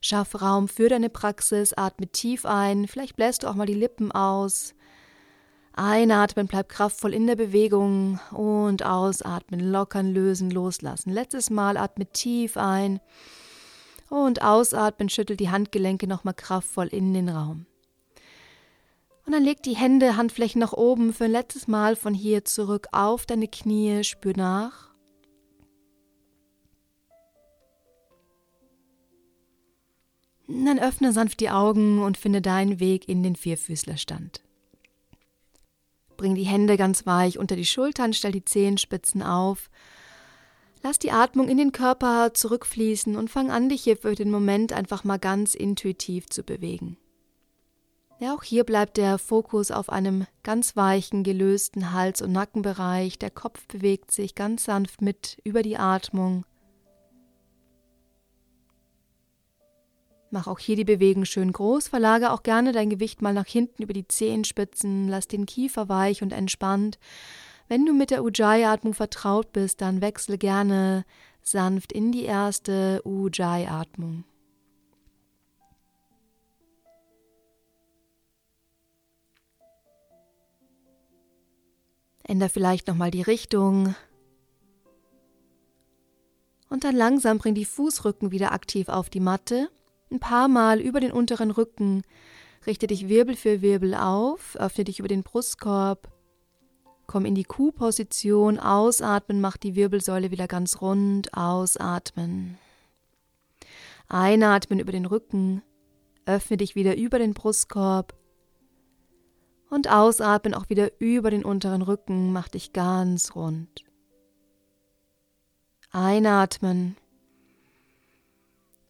Schaff 0.00 0.40
Raum 0.40 0.68
für 0.68 0.88
deine 0.88 1.08
Praxis, 1.08 1.72
atme 1.72 2.08
tief 2.08 2.46
ein, 2.46 2.88
vielleicht 2.88 3.16
bläst 3.16 3.42
du 3.42 3.48
auch 3.48 3.54
mal 3.54 3.66
die 3.66 3.74
Lippen 3.74 4.10
aus. 4.10 4.74
Einatmen, 5.72 6.48
bleib 6.48 6.68
kraftvoll 6.68 7.14
in 7.14 7.26
der 7.26 7.36
Bewegung 7.36 8.18
und 8.32 8.84
ausatmen, 8.84 9.60
lockern, 9.60 10.12
lösen, 10.12 10.50
loslassen. 10.50 11.12
Letztes 11.12 11.50
Mal 11.50 11.76
atme 11.76 12.06
tief 12.06 12.56
ein 12.56 13.00
und 14.08 14.42
ausatmen, 14.42 15.08
schüttel 15.08 15.36
die 15.36 15.50
Handgelenke 15.50 16.06
nochmal 16.06 16.34
kraftvoll 16.34 16.88
in 16.88 17.12
den 17.14 17.28
Raum. 17.28 17.66
Und 19.26 19.32
dann 19.32 19.42
leg 19.42 19.60
die 19.64 19.74
Hände, 19.74 20.16
Handflächen 20.16 20.60
nach 20.60 20.72
oben 20.72 21.12
für 21.12 21.24
ein 21.24 21.32
letztes 21.32 21.66
Mal 21.66 21.96
von 21.96 22.14
hier 22.14 22.44
zurück 22.44 22.86
auf 22.92 23.26
deine 23.26 23.48
Knie, 23.48 24.04
spür 24.04 24.34
nach. 24.36 24.94
Dann 30.46 30.78
öffne 30.78 31.12
sanft 31.12 31.40
die 31.40 31.50
Augen 31.50 32.02
und 32.02 32.16
finde 32.16 32.40
deinen 32.40 32.78
Weg 32.78 33.08
in 33.08 33.24
den 33.24 33.34
Vierfüßlerstand. 33.34 34.42
Bring 36.16 36.36
die 36.36 36.44
Hände 36.44 36.76
ganz 36.76 37.04
weich 37.04 37.36
unter 37.36 37.56
die 37.56 37.66
Schultern, 37.66 38.12
stell 38.12 38.30
die 38.30 38.44
Zehenspitzen 38.44 39.24
auf. 39.24 39.70
Lass 40.84 41.00
die 41.00 41.10
Atmung 41.10 41.48
in 41.48 41.58
den 41.58 41.72
Körper 41.72 42.32
zurückfließen 42.32 43.16
und 43.16 43.28
fang 43.28 43.50
an, 43.50 43.68
dich 43.68 43.82
hier 43.82 43.96
für 43.96 44.14
den 44.14 44.30
Moment 44.30 44.72
einfach 44.72 45.02
mal 45.02 45.18
ganz 45.18 45.56
intuitiv 45.56 46.28
zu 46.28 46.44
bewegen. 46.44 46.96
Ja, 48.18 48.34
auch 48.34 48.42
hier 48.42 48.64
bleibt 48.64 48.96
der 48.96 49.18
Fokus 49.18 49.70
auf 49.70 49.90
einem 49.90 50.26
ganz 50.42 50.74
weichen, 50.74 51.22
gelösten 51.22 51.92
Hals- 51.92 52.22
und 52.22 52.32
Nackenbereich. 52.32 53.18
Der 53.18 53.30
Kopf 53.30 53.66
bewegt 53.66 54.10
sich 54.10 54.34
ganz 54.34 54.64
sanft 54.64 55.02
mit 55.02 55.38
über 55.44 55.62
die 55.62 55.76
Atmung. 55.76 56.46
Mach 60.30 60.46
auch 60.46 60.58
hier 60.58 60.76
die 60.76 60.84
Bewegung 60.84 61.26
schön 61.26 61.52
groß. 61.52 61.88
Verlage 61.88 62.32
auch 62.32 62.42
gerne 62.42 62.72
dein 62.72 62.88
Gewicht 62.88 63.20
mal 63.20 63.34
nach 63.34 63.46
hinten 63.46 63.82
über 63.82 63.92
die 63.92 64.08
Zehenspitzen. 64.08 65.08
Lass 65.08 65.28
den 65.28 65.44
Kiefer 65.44 65.90
weich 65.90 66.22
und 66.22 66.32
entspannt. 66.32 66.98
Wenn 67.68 67.84
du 67.84 67.92
mit 67.92 68.10
der 68.10 68.24
Ujjayi-Atmung 68.24 68.94
vertraut 68.94 69.52
bist, 69.52 69.82
dann 69.82 70.00
wechsle 70.00 70.38
gerne 70.38 71.04
sanft 71.42 71.92
in 71.92 72.12
die 72.12 72.24
erste 72.24 73.02
Ujjayi-Atmung. 73.04 74.24
Änder 82.28 82.48
vielleicht 82.48 82.88
nochmal 82.88 83.10
die 83.10 83.22
Richtung. 83.22 83.94
Und 86.68 86.84
dann 86.84 86.96
langsam 86.96 87.38
bring 87.38 87.54
die 87.54 87.64
Fußrücken 87.64 88.30
wieder 88.30 88.52
aktiv 88.52 88.88
auf 88.88 89.08
die 89.08 89.20
Matte 89.20 89.68
ein 90.10 90.20
paar 90.20 90.48
Mal 90.48 90.80
über 90.80 91.00
den 91.00 91.12
unteren 91.12 91.50
Rücken. 91.50 92.02
Richte 92.66 92.86
dich 92.86 93.08
Wirbel 93.08 93.36
für 93.36 93.62
Wirbel 93.62 93.94
auf, 93.94 94.56
öffne 94.56 94.84
dich 94.84 94.98
über 94.98 95.08
den 95.08 95.22
Brustkorb. 95.22 96.10
Komm 97.06 97.24
in 97.24 97.34
die 97.34 97.44
Kuhposition, 97.44 98.58
ausatmen, 98.58 99.40
mach 99.40 99.56
die 99.56 99.76
Wirbelsäule 99.76 100.30
wieder 100.32 100.48
ganz 100.48 100.80
rund, 100.80 101.32
ausatmen. 101.34 102.58
Einatmen 104.08 104.80
über 104.80 104.92
den 104.92 105.06
Rücken, 105.06 105.62
öffne 106.24 106.56
dich 106.56 106.74
wieder 106.74 106.96
über 106.96 107.18
den 107.18 107.34
Brustkorb. 107.34 108.14
Und 109.68 109.90
ausatmen 109.90 110.54
auch 110.54 110.68
wieder 110.68 110.90
über 111.00 111.30
den 111.30 111.44
unteren 111.44 111.82
Rücken, 111.82 112.32
mach 112.32 112.48
dich 112.48 112.72
ganz 112.72 113.34
rund. 113.34 113.84
Einatmen 115.90 116.96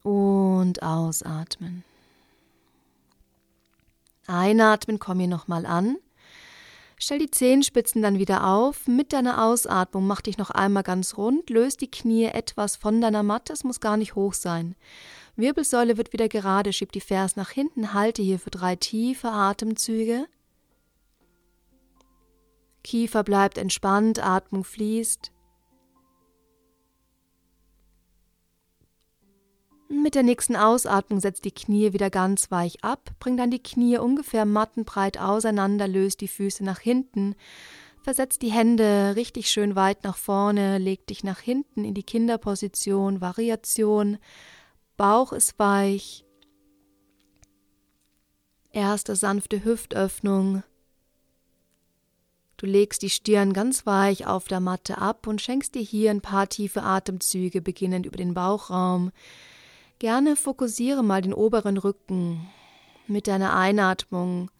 und 0.02 0.82
ausatmen. 0.82 1.84
Einatmen, 4.26 4.98
komm 4.98 5.20
hier 5.20 5.28
nochmal 5.28 5.66
an. 5.66 5.96
Stell 6.98 7.18
die 7.18 7.30
Zehenspitzen 7.30 8.02
dann 8.02 8.18
wieder 8.18 8.46
auf. 8.46 8.86
Mit 8.86 9.12
deiner 9.12 9.44
Ausatmung 9.44 10.06
mach 10.06 10.22
dich 10.22 10.38
noch 10.38 10.50
einmal 10.50 10.82
ganz 10.82 11.16
rund. 11.16 11.50
Löst 11.50 11.80
die 11.80 11.90
Knie 11.90 12.24
etwas 12.24 12.76
von 12.76 13.00
deiner 13.00 13.22
Matte. 13.22 13.52
Es 13.52 13.64
muss 13.64 13.80
gar 13.80 13.96
nicht 13.96 14.14
hoch 14.14 14.32
sein. 14.32 14.74
Wirbelsäule 15.36 15.98
wird 15.98 16.14
wieder 16.14 16.28
gerade. 16.28 16.72
Schieb 16.72 16.92
die 16.92 17.00
Ferse 17.00 17.38
nach 17.38 17.50
hinten. 17.50 17.92
Halte 17.92 18.22
hier 18.22 18.38
für 18.38 18.50
drei 18.50 18.76
tiefe 18.76 19.28
Atemzüge. 19.28 20.26
Kiefer 22.86 23.24
bleibt 23.24 23.58
entspannt. 23.58 24.24
Atmung 24.24 24.62
fließt. 24.62 25.32
Mit 29.88 30.14
der 30.14 30.22
nächsten 30.22 30.54
Ausatmung 30.54 31.18
setzt 31.18 31.44
die 31.44 31.50
Knie 31.50 31.92
wieder 31.92 32.10
ganz 32.10 32.52
weich 32.52 32.84
ab, 32.84 33.10
bring 33.18 33.36
dann 33.36 33.50
die 33.50 33.62
Knie 33.62 33.98
ungefähr 33.98 34.44
mattenbreit 34.44 35.18
auseinander, 35.18 35.88
löst 35.88 36.20
die 36.20 36.28
Füße 36.28 36.62
nach 36.62 36.78
hinten, 36.78 37.34
versetzt 38.02 38.42
die 38.42 38.52
Hände 38.52 39.14
richtig 39.16 39.50
schön 39.50 39.74
weit 39.74 40.04
nach 40.04 40.16
vorne, 40.16 40.78
leg 40.78 41.08
dich 41.08 41.24
nach 41.24 41.40
hinten 41.40 41.84
in 41.84 41.94
die 41.94 42.04
Kinderposition, 42.04 43.20
Variation, 43.20 44.18
Bauch 44.96 45.32
ist 45.32 45.58
weich, 45.58 46.24
erste 48.70 49.16
sanfte 49.16 49.64
Hüftöffnung, 49.64 50.62
Du 52.56 52.66
legst 52.66 53.02
die 53.02 53.10
Stirn 53.10 53.52
ganz 53.52 53.86
weich 53.86 54.26
auf 54.26 54.48
der 54.48 54.60
Matte 54.60 54.98
ab 54.98 55.26
und 55.26 55.42
schenkst 55.42 55.74
dir 55.74 55.82
hier 55.82 56.10
ein 56.10 56.22
paar 56.22 56.48
tiefe 56.48 56.82
Atemzüge, 56.82 57.60
beginnend 57.60 58.06
über 58.06 58.16
den 58.16 58.34
Bauchraum, 58.34 59.12
Gerne 59.98 60.36
fokussiere 60.36 61.02
mal 61.02 61.22
den 61.22 61.32
oberen 61.32 61.78
Rücken 61.78 62.46
mit 63.06 63.28
deiner 63.28 63.56
Einatmung 63.56 64.50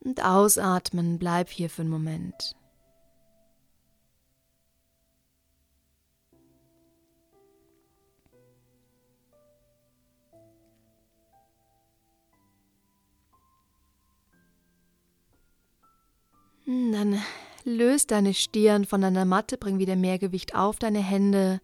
und 0.00 0.22
ausatmen. 0.22 1.18
Bleib 1.18 1.48
hier 1.48 1.70
für 1.70 1.82
einen 1.82 1.90
Moment. 1.90 2.54
Dann 16.68 17.20
löst 17.64 18.12
deine 18.12 18.34
Stirn 18.34 18.84
von 18.84 19.00
deiner 19.00 19.24
Matte, 19.24 19.58
bring 19.58 19.78
wieder 19.78 19.96
mehr 19.96 20.18
Gewicht 20.18 20.54
auf 20.54 20.78
deine 20.78 21.00
Hände 21.00 21.60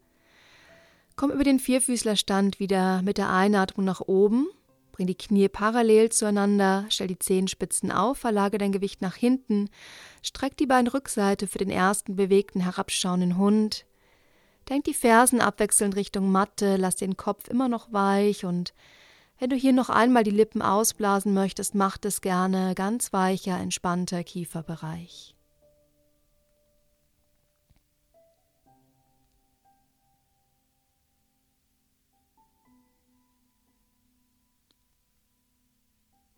Komm 1.16 1.30
über 1.30 1.44
den 1.44 1.60
Vierfüßlerstand 1.60 2.58
wieder 2.58 3.00
mit 3.02 3.18
der 3.18 3.30
Einatmung 3.30 3.86
nach 3.86 4.00
oben. 4.00 4.48
Bring 4.90 5.06
die 5.06 5.14
Knie 5.14 5.48
parallel 5.48 6.10
zueinander, 6.10 6.86
stell 6.88 7.06
die 7.06 7.18
Zehenspitzen 7.18 7.92
auf, 7.92 8.18
verlage 8.18 8.58
dein 8.58 8.72
Gewicht 8.72 9.00
nach 9.00 9.14
hinten, 9.14 9.70
streck 10.22 10.56
die 10.56 10.66
Beinrückseite 10.66 11.46
für 11.46 11.58
den 11.58 11.70
ersten 11.70 12.16
bewegten 12.16 12.60
herabschauenden 12.60 13.38
Hund. 13.38 13.86
Denk 14.68 14.84
die 14.84 14.94
Fersen 14.94 15.40
abwechselnd 15.40 15.94
Richtung 15.94 16.32
Matte, 16.32 16.76
lass 16.76 16.96
den 16.96 17.16
Kopf 17.16 17.48
immer 17.48 17.68
noch 17.68 17.92
weich 17.92 18.44
und 18.44 18.72
Wenn 19.38 19.50
du 19.50 19.56
hier 19.56 19.72
noch 19.72 19.90
einmal 19.90 20.22
die 20.22 20.30
Lippen 20.30 20.62
ausblasen 20.62 21.34
möchtest, 21.34 21.74
mach 21.74 21.98
es 22.02 22.20
gerne 22.20 22.74
ganz 22.74 23.12
weicher, 23.12 23.58
entspannter 23.58 24.22
Kieferbereich. 24.22 25.33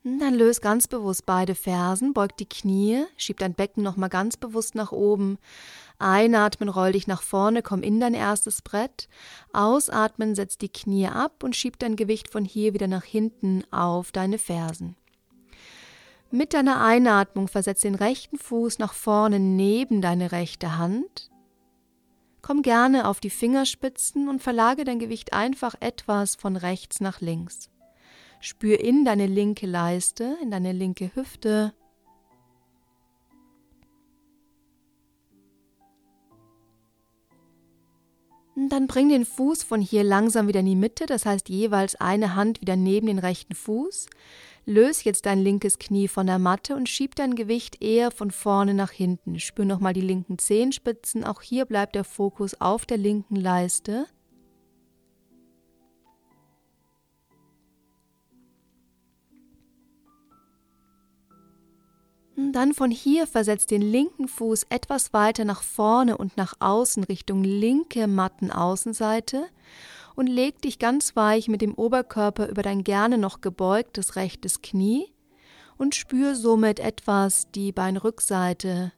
Dann 0.07 0.35
löst 0.35 0.63
ganz 0.63 0.87
bewusst 0.87 1.27
beide 1.27 1.57
Fersen, 1.57 2.15
beug 2.15 2.37
die 2.37 2.49
Knie, 2.49 3.05
schieb 3.17 3.39
dein 3.39 3.55
Becken 3.55 3.83
nochmal 3.83 4.09
ganz 4.09 4.37
bewusst 4.37 4.77
nach 4.77 4.93
oben. 4.93 5.37
Einatmen, 5.99 6.69
roll 6.69 6.93
dich 6.93 7.09
nach 7.09 7.23
vorne, 7.23 7.61
komm 7.61 7.83
in 7.83 7.99
dein 7.99 8.15
erstes 8.15 8.63
Brett. 8.63 9.09
Ausatmen, 9.53 10.37
setz 10.37 10.59
die 10.59 10.69
Knie 10.69 11.09
ab 11.09 11.43
und 11.43 11.57
schieb 11.57 11.81
dein 11.81 11.97
Gewicht 11.97 12.31
von 12.31 12.45
hier 12.45 12.73
wieder 12.73 12.87
nach 12.87 13.03
hinten 13.03 13.65
auf 13.73 14.13
deine 14.13 14.39
Fersen. 14.39 14.95
Mit 16.31 16.55
deiner 16.55 16.81
Einatmung 16.85 17.49
versetz 17.49 17.81
den 17.81 17.97
rechten 17.97 18.39
Fuß 18.39 18.79
nach 18.79 18.93
vorne 18.93 19.41
neben 19.41 20.03
deine 20.03 20.31
rechte 20.31 20.79
Hand. 20.79 21.33
Komm 22.43 22.63
gerne 22.63 23.09
auf 23.09 23.19
die 23.19 23.31
Fingerspitzen 23.31 24.29
und 24.29 24.41
verlage 24.41 24.85
dein 24.85 25.01
Gewicht 25.01 25.33
einfach 25.33 25.75
etwas 25.81 26.37
von 26.37 26.55
rechts 26.55 27.01
nach 27.01 27.21
links. 27.21 27.71
Spür 28.47 28.79
in 28.79 29.05
deine 29.05 29.27
linke 29.27 29.67
Leiste, 29.67 30.39
in 30.41 30.53
deine 30.53 30.71
linke 30.71 31.11
Hüfte. 31.17 31.75
Und 38.55 38.69
dann 38.69 38.87
bring 38.87 39.09
den 39.09 39.25
Fuß 39.25 39.65
von 39.65 39.81
hier 39.81 40.05
langsam 40.05 40.47
wieder 40.47 40.61
in 40.61 40.67
die 40.67 40.77
Mitte, 40.77 41.07
das 41.07 41.27
heißt 41.27 41.49
jeweils 41.49 41.97
eine 41.97 42.37
Hand 42.37 42.61
wieder 42.61 42.77
neben 42.77 43.09
den 43.09 43.19
rechten 43.19 43.57
Fuß. 43.57 44.07
Löse 44.65 45.03
jetzt 45.07 45.27
dein 45.27 45.41
linkes 45.41 45.81
Knie 45.81 46.07
von 46.07 46.29
der 46.29 46.39
Matte 46.39 46.77
und 46.77 46.89
schieb 46.89 47.17
dein 47.17 47.35
Gewicht 47.35 47.83
eher 47.83 48.13
von 48.13 48.31
vorne 48.31 48.75
nach 48.75 48.93
hinten. 48.93 49.41
Spür 49.41 49.65
nochmal 49.65 49.93
die 49.93 50.01
linken 50.01 50.39
Zehenspitzen. 50.39 51.25
Auch 51.25 51.43
hier 51.43 51.65
bleibt 51.65 51.97
der 51.97 52.05
Fokus 52.05 52.61
auf 52.61 52.87
der 52.87 52.99
linken 52.99 53.35
Leiste. 53.35 54.07
Dann 62.37 62.75
von 62.75 62.91
hier 62.91 63.27
versetzt 63.27 63.71
den 63.71 63.81
linken 63.81 64.29
Fuß 64.29 64.67
etwas 64.69 65.15
weiter 65.15 65.47
nach 65.47 65.63
vorne 65.63 66.19
und 66.19 66.37
nach 66.37 66.55
außen 66.61 67.05
Richtung 67.05 67.43
linke 67.43 68.07
Mattenaußenseite 68.07 69.47
und 70.17 70.27
leg 70.27 70.61
dich 70.61 70.79
ganz 70.79 71.17
weich 71.17 71.49
mit 71.49 71.63
dem 71.63 71.75
Oberkörper 71.75 72.49
über 72.49 72.63
dein 72.63 72.85
gerne 72.85 73.17
noch 73.17 73.41
gebeugtes 73.41 74.17
rechtes 74.17 74.61
Knie 74.61 75.13
und 75.79 75.95
spür 75.95 76.35
somit 76.35 76.79
etwas 76.79 77.51
die 77.53 77.73
Beinrückseite. 77.73 78.93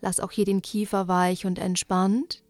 Lass 0.00 0.20
auch 0.20 0.30
hier 0.30 0.44
den 0.44 0.62
Kiefer 0.62 1.08
weich 1.08 1.44
und 1.44 1.58
entspannt. 1.58 2.44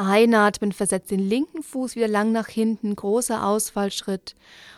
Einatmen, 0.00 0.72
versetz 0.72 1.08
den 1.08 1.20
linken 1.20 1.62
Fuß 1.62 1.94
wieder 1.94 2.08
lang 2.08 2.32
nach 2.32 2.48
hinten, 2.48 2.96
großer 2.96 3.44
Ausfallschritt 3.46 4.34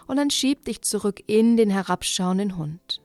und 0.09 0.17
dann 0.17 0.31
schieb 0.31 0.65
dich 0.65 0.83
zurück 0.83 1.23
in 1.29 1.57
den 1.57 1.71
herabschauenden 1.71 2.57
Hund. 2.57 3.01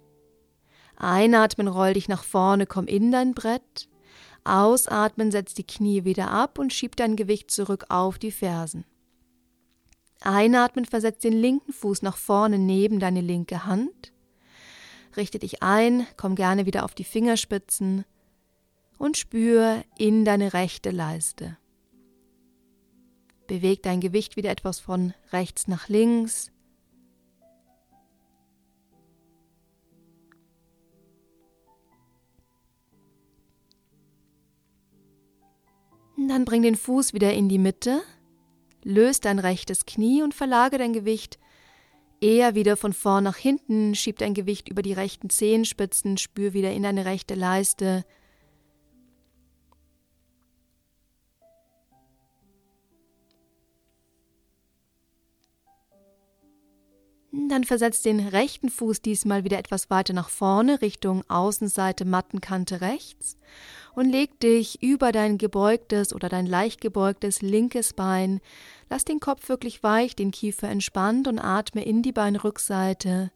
Einatmen, 0.96 1.68
roll 1.68 1.94
dich 1.94 2.08
nach 2.08 2.24
vorne, 2.24 2.66
komm 2.66 2.88
in 2.88 3.12
dein 3.12 3.36
Brett. 3.36 3.88
Ausatmen, 4.44 5.30
setz 5.30 5.54
die 5.54 5.68
Knie 5.68 6.06
wieder 6.06 6.32
ab 6.32 6.58
und 6.58 6.74
schieb 6.74 6.96
dein 6.96 7.16
Gewicht 7.16 7.52
zurück 7.52 7.86
auf 7.90 8.18
die 8.18 8.32
Fersen. 8.32 8.84
Einatmen, 10.22 10.86
versetz 10.86 11.20
den 11.20 11.34
linken 11.34 11.72
Fuß 11.72 12.02
nach 12.02 12.18
vorne 12.18 12.58
neben 12.58 13.00
deine 13.00 13.22
linke 13.22 13.66
Hand. 13.66 14.12
Richte 15.16 15.38
dich 15.38 15.62
ein, 15.62 16.08
komm 16.18 16.34
gerne 16.34 16.66
wieder 16.66 16.84
auf 16.84 16.96
die 16.96 17.04
Fingerspitzen 17.04 18.06
und 18.98 19.18
spür 19.18 19.84
in 20.00 20.26
deine 20.26 20.54
rechte 20.54 20.90
Leiste. 20.90 21.58
Beweg 23.48 23.82
dein 23.84 24.02
Gewicht 24.02 24.36
wieder 24.36 24.52
etwas 24.52 24.80
von 24.80 25.14
rechts 25.32 25.68
nach 25.68 25.88
links. 25.88 26.52
Dann 36.28 36.46
bring 36.46 36.62
den 36.62 36.76
Fuß 36.76 37.14
wieder 37.14 37.34
in 37.34 37.48
die 37.48 37.58
Mitte, 37.58 38.02
löst 38.84 39.26
dein 39.26 39.40
rechtes 39.40 39.86
Knie 39.86 40.22
und 40.24 40.34
verlage 40.34 40.78
dein 40.78 40.94
Gewicht 40.94 41.40
eher 42.20 42.56
wieder 42.56 42.76
von 42.78 42.94
vorn 42.94 43.24
nach 43.24 43.38
hinten, 43.38 43.96
schieb 43.96 44.18
dein 44.18 44.34
Gewicht 44.34 44.70
über 44.70 44.82
die 44.82 44.94
rechten 44.94 45.30
Zehenspitzen, 45.30 46.18
spür 46.18 46.54
wieder 46.54 46.74
in 46.74 46.84
deine 46.84 47.06
rechte 47.06 47.36
Leiste, 47.36 48.04
Dann 57.50 57.64
versetzt 57.64 58.06
den 58.06 58.20
rechten 58.20 58.70
Fuß 58.70 59.02
diesmal 59.02 59.44
wieder 59.44 59.60
etwas 59.60 59.90
weiter 59.90 60.14
nach 60.14 60.30
vorne 60.30 60.82
Richtung 60.82 61.24
Außenseite 61.28 62.04
Mattenkante 62.04 62.82
rechts 62.82 63.38
und 63.96 64.10
leg 64.10 64.40
dich 64.40 64.82
über 64.82 65.12
dein 65.12 65.38
gebeugtes 65.38 66.14
oder 66.14 66.30
dein 66.30 66.46
leicht 66.46 66.82
gebeugtes 66.82 67.42
linkes 67.42 67.94
Bein. 67.94 68.42
Lass 68.90 69.06
den 69.06 69.20
Kopf 69.20 69.50
wirklich 69.50 69.82
weich, 69.84 70.16
den 70.16 70.32
Kiefer 70.32 70.68
entspannt 70.68 71.28
und 71.28 71.40
atme 71.40 71.84
in 71.86 72.02
die 72.02 72.12
Beinrückseite 72.12 73.32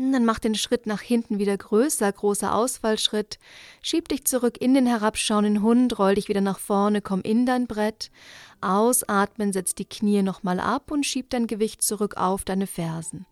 Dann 0.00 0.24
mach 0.24 0.38
den 0.38 0.54
Schritt 0.54 0.86
nach 0.86 1.00
hinten 1.00 1.40
wieder 1.40 1.56
größer, 1.56 2.10
großer 2.12 2.54
Ausfallschritt. 2.54 3.40
Schieb 3.82 4.08
dich 4.08 4.24
zurück 4.24 4.56
in 4.60 4.72
den 4.72 4.86
herabschauenden 4.86 5.60
Hund, 5.60 5.98
roll 5.98 6.14
dich 6.14 6.28
wieder 6.28 6.40
nach 6.40 6.60
vorne, 6.60 7.02
komm 7.02 7.20
in 7.22 7.46
dein 7.46 7.66
Brett. 7.66 8.12
Ausatmen, 8.60 9.52
setz 9.52 9.74
die 9.74 9.88
Knie 9.88 10.22
nochmal 10.22 10.60
ab 10.60 10.92
und 10.92 11.04
schieb 11.04 11.30
dein 11.30 11.48
Gewicht 11.48 11.82
zurück 11.82 12.16
auf 12.16 12.44
deine 12.44 12.68
Fersen. 12.68 13.26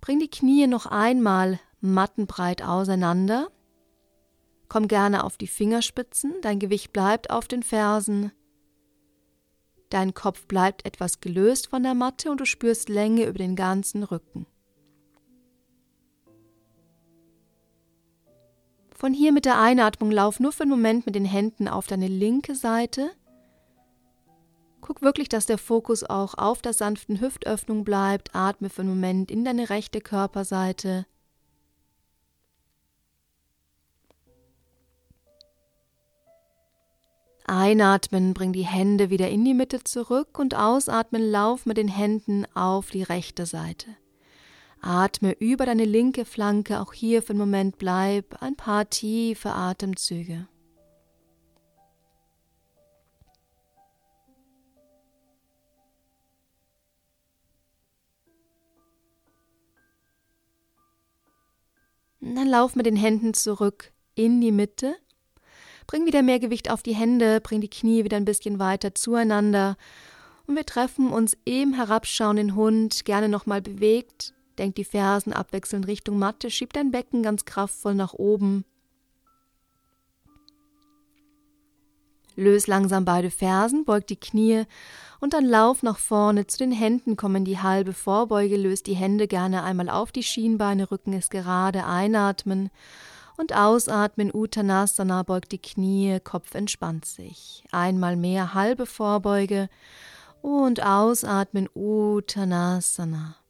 Bring 0.00 0.20
die 0.20 0.30
Knie 0.30 0.68
noch 0.68 0.86
einmal 0.86 1.58
mattenbreit 1.80 2.62
auseinander. 2.62 3.48
Komm 4.68 4.86
gerne 4.86 5.24
auf 5.24 5.36
die 5.36 5.48
Fingerspitzen, 5.48 6.34
dein 6.40 6.60
Gewicht 6.60 6.92
bleibt 6.92 7.30
auf 7.30 7.48
den 7.48 7.64
Fersen. 7.64 8.30
Dein 9.90 10.14
Kopf 10.14 10.46
bleibt 10.46 10.86
etwas 10.86 11.20
gelöst 11.20 11.66
von 11.66 11.82
der 11.82 11.94
Matte 11.94 12.30
und 12.30 12.40
du 12.40 12.44
spürst 12.44 12.88
Länge 12.88 13.24
über 13.26 13.38
den 13.38 13.56
ganzen 13.56 14.04
Rücken. 14.04 14.46
Von 19.02 19.14
hier 19.14 19.32
mit 19.32 19.46
der 19.46 19.58
Einatmung 19.58 20.12
lauf 20.12 20.38
nur 20.38 20.52
für 20.52 20.62
einen 20.62 20.70
Moment 20.70 21.06
mit 21.06 21.16
den 21.16 21.24
Händen 21.24 21.66
auf 21.66 21.88
deine 21.88 22.06
linke 22.06 22.54
Seite. 22.54 23.10
Guck 24.80 25.02
wirklich, 25.02 25.28
dass 25.28 25.44
der 25.44 25.58
Fokus 25.58 26.04
auch 26.04 26.34
auf 26.38 26.62
der 26.62 26.72
sanften 26.72 27.20
Hüftöffnung 27.20 27.82
bleibt. 27.82 28.32
Atme 28.32 28.70
für 28.70 28.82
einen 28.82 28.90
Moment 28.90 29.32
in 29.32 29.44
deine 29.44 29.70
rechte 29.70 30.00
Körperseite. 30.00 31.04
Einatmen, 37.44 38.34
bring 38.34 38.52
die 38.52 38.62
Hände 38.62 39.10
wieder 39.10 39.28
in 39.28 39.44
die 39.44 39.54
Mitte 39.54 39.82
zurück 39.82 40.38
und 40.38 40.54
ausatmen, 40.54 41.28
lauf 41.28 41.66
mit 41.66 41.76
den 41.76 41.88
Händen 41.88 42.46
auf 42.54 42.90
die 42.90 43.02
rechte 43.02 43.46
Seite. 43.46 43.96
Atme 44.82 45.32
über 45.38 45.64
deine 45.64 45.84
linke 45.84 46.24
Flanke, 46.24 46.80
auch 46.80 46.92
hier 46.92 47.22
für 47.22 47.30
einen 47.30 47.38
Moment 47.38 47.78
bleib 47.78 48.42
ein 48.42 48.56
paar 48.56 48.90
tiefe 48.90 49.50
Atemzüge. 49.50 50.48
dann 62.34 62.48
lauf 62.48 62.76
mit 62.76 62.86
den 62.86 62.96
Händen 62.96 63.34
zurück 63.34 63.92
in 64.14 64.40
die 64.40 64.52
Mitte. 64.52 64.96
Bring 65.86 66.06
wieder 66.06 66.22
mehr 66.22 66.38
Gewicht 66.38 66.70
auf 66.70 66.82
die 66.82 66.94
Hände, 66.94 67.40
bring 67.40 67.60
die 67.60 67.70
Knie 67.70 68.04
wieder 68.04 68.16
ein 68.16 68.24
bisschen 68.24 68.58
weiter 68.58 68.94
zueinander. 68.94 69.76
Und 70.46 70.56
wir 70.56 70.66
treffen 70.66 71.10
uns 71.10 71.36
im 71.44 71.74
herabschauenden 71.74 72.54
Hund, 72.54 73.04
gerne 73.04 73.28
nochmal 73.28 73.60
bewegt, 73.60 74.34
Denk 74.62 74.76
die 74.76 74.84
Fersen 74.84 75.32
abwechselnd 75.32 75.88
Richtung 75.88 76.20
Matte, 76.20 76.48
schieb 76.48 76.72
dein 76.72 76.92
Becken 76.92 77.24
ganz 77.24 77.44
kraftvoll 77.44 77.96
nach 77.96 78.14
oben. 78.14 78.64
Löse 82.36 82.70
langsam 82.70 83.04
beide 83.04 83.32
Fersen, 83.32 83.84
beug 83.84 84.06
die 84.06 84.14
Knie 84.14 84.62
und 85.18 85.32
dann 85.32 85.46
lauf 85.46 85.82
nach 85.82 85.98
vorne. 85.98 86.46
Zu 86.46 86.58
den 86.58 86.70
Händen 86.70 87.16
kommen 87.16 87.44
die 87.44 87.58
halbe 87.58 87.92
Vorbeuge, 87.92 88.56
löst 88.56 88.86
die 88.86 88.94
Hände 88.94 89.26
gerne 89.26 89.64
einmal 89.64 89.88
auf 89.88 90.12
die 90.12 90.22
Schienbeine, 90.22 90.92
Rücken 90.92 91.12
ist 91.12 91.32
gerade, 91.32 91.84
einatmen 91.84 92.70
und 93.36 93.56
ausatmen, 93.56 94.30
Uttanasana, 94.32 95.24
beugt 95.24 95.50
die 95.50 95.58
Knie, 95.58 96.20
Kopf 96.22 96.54
entspannt 96.54 97.04
sich. 97.04 97.64
Einmal 97.72 98.14
mehr 98.14 98.54
halbe 98.54 98.86
Vorbeuge 98.86 99.68
und 100.40 100.86
ausatmen, 100.86 101.68
Uttanasana. 101.74 103.41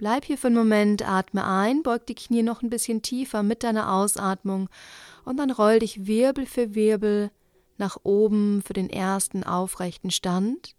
Bleib 0.00 0.24
hier 0.24 0.38
für 0.38 0.46
einen 0.46 0.56
Moment, 0.56 1.06
atme 1.06 1.44
ein, 1.44 1.82
beug 1.82 2.06
die 2.06 2.14
Knie 2.14 2.42
noch 2.42 2.62
ein 2.62 2.70
bisschen 2.70 3.02
tiefer 3.02 3.42
mit 3.42 3.62
deiner 3.62 3.92
Ausatmung 3.92 4.70
und 5.26 5.36
dann 5.36 5.50
roll 5.50 5.80
dich 5.80 6.06
Wirbel 6.06 6.46
für 6.46 6.74
Wirbel 6.74 7.30
nach 7.76 7.98
oben 8.02 8.62
für 8.62 8.72
den 8.72 8.88
ersten 8.88 9.44
aufrechten 9.44 10.10
Stand. 10.10 10.74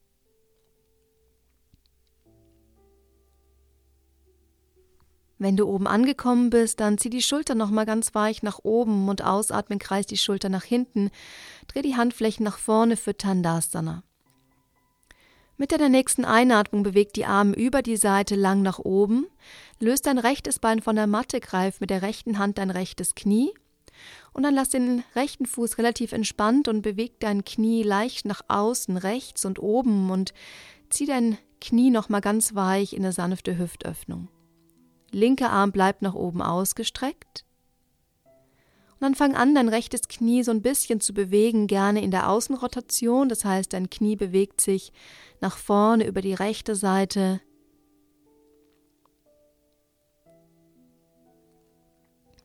Wenn 5.37 5.55
du 5.55 5.67
oben 5.67 5.85
angekommen 5.85 6.49
bist, 6.49 6.79
dann 6.79 6.97
zieh 6.97 7.11
die 7.11 7.21
Schulter 7.21 7.53
nochmal 7.53 7.85
ganz 7.85 8.15
weich 8.15 8.41
nach 8.41 8.61
oben 8.63 9.07
und 9.07 9.23
ausatmen, 9.23 9.77
kreis 9.77 10.07
die 10.07 10.17
Schulter 10.17 10.49
nach 10.49 10.63
hinten, 10.63 11.11
dreh 11.67 11.83
die 11.83 11.95
Handflächen 11.95 12.43
nach 12.43 12.57
vorne 12.57 12.97
für 12.97 13.15
Tandasana. 13.15 14.01
Mit 15.61 15.71
deiner 15.71 15.89
nächsten 15.89 16.25
Einatmung 16.25 16.81
bewegt 16.81 17.15
die 17.17 17.27
Arme 17.27 17.53
über 17.53 17.83
die 17.83 17.95
Seite 17.95 18.33
lang 18.33 18.63
nach 18.63 18.79
oben, 18.79 19.27
löst 19.79 20.07
dein 20.07 20.17
rechtes 20.17 20.57
Bein 20.57 20.81
von 20.81 20.95
der 20.95 21.05
Matte, 21.05 21.39
greif 21.39 21.79
mit 21.79 21.91
der 21.91 22.01
rechten 22.01 22.39
Hand 22.39 22.57
dein 22.57 22.71
rechtes 22.71 23.13
Knie. 23.13 23.53
Und 24.33 24.41
dann 24.41 24.55
lass 24.55 24.69
den 24.69 25.03
rechten 25.15 25.45
Fuß 25.45 25.77
relativ 25.77 26.13
entspannt 26.13 26.67
und 26.67 26.81
beweg 26.81 27.19
dein 27.19 27.45
Knie 27.45 27.83
leicht 27.83 28.25
nach 28.25 28.41
außen, 28.47 28.97
rechts 28.97 29.45
und 29.45 29.59
oben 29.59 30.09
und 30.09 30.33
zieh 30.89 31.05
dein 31.05 31.37
Knie 31.59 31.91
nochmal 31.91 32.21
ganz 32.21 32.55
weich 32.55 32.93
in 32.93 33.03
eine 33.03 33.13
sanfte 33.13 33.55
Hüftöffnung. 33.59 34.29
Linker 35.11 35.51
Arm 35.51 35.71
bleibt 35.71 36.01
nach 36.01 36.15
oben 36.15 36.41
ausgestreckt 36.41 37.45
dann 39.01 39.15
fang 39.15 39.35
an, 39.35 39.55
dein 39.55 39.67
rechtes 39.67 40.07
Knie 40.07 40.43
so 40.43 40.51
ein 40.51 40.61
bisschen 40.61 41.01
zu 41.01 41.13
bewegen, 41.13 41.67
gerne 41.67 42.03
in 42.03 42.11
der 42.11 42.29
Außenrotation. 42.29 43.29
Das 43.29 43.43
heißt, 43.43 43.73
dein 43.73 43.89
Knie 43.89 44.15
bewegt 44.15 44.61
sich 44.61 44.93
nach 45.39 45.57
vorne 45.57 46.05
über 46.05 46.21
die 46.21 46.33
rechte 46.33 46.75
Seite. 46.75 47.41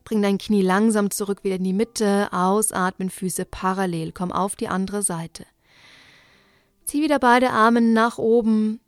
Bring 0.03 0.21
dein 0.21 0.37
Knie 0.37 0.61
langsam 0.61 1.11
zurück 1.11 1.43
wieder 1.43 1.57
in 1.57 1.63
die 1.63 1.73
Mitte. 1.73 2.29
Ausatmen, 2.31 3.09
Füße 3.09 3.45
parallel. 3.45 4.11
Komm 4.11 4.31
auf 4.31 4.55
die 4.55 4.69
andere 4.69 5.03
Seite. 5.03 5.45
Zieh 6.85 7.03
wieder 7.03 7.19
beide 7.19 7.51
Arme 7.51 7.81
nach 7.81 8.17
oben. 8.17 8.79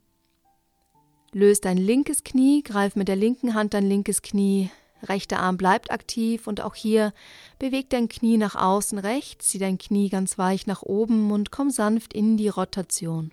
Löst 1.32 1.66
dein 1.66 1.76
linkes 1.76 2.24
Knie, 2.24 2.62
greif 2.62 2.96
mit 2.96 3.06
der 3.06 3.16
linken 3.16 3.54
Hand 3.54 3.74
dein 3.74 3.86
linkes 3.86 4.22
Knie 4.22 4.70
Rechter 5.02 5.40
Arm 5.40 5.56
bleibt 5.56 5.90
aktiv 5.90 6.46
und 6.46 6.60
auch 6.60 6.74
hier 6.74 7.12
beweg 7.58 7.90
dein 7.90 8.08
Knie 8.08 8.36
nach 8.36 8.54
außen 8.54 8.98
rechts, 8.98 9.48
zieh 9.48 9.58
dein 9.58 9.78
Knie 9.78 10.08
ganz 10.08 10.38
weich 10.38 10.66
nach 10.66 10.82
oben 10.82 11.30
und 11.30 11.50
komm 11.50 11.70
sanft 11.70 12.12
in 12.12 12.36
die 12.36 12.48
Rotation. 12.48 13.32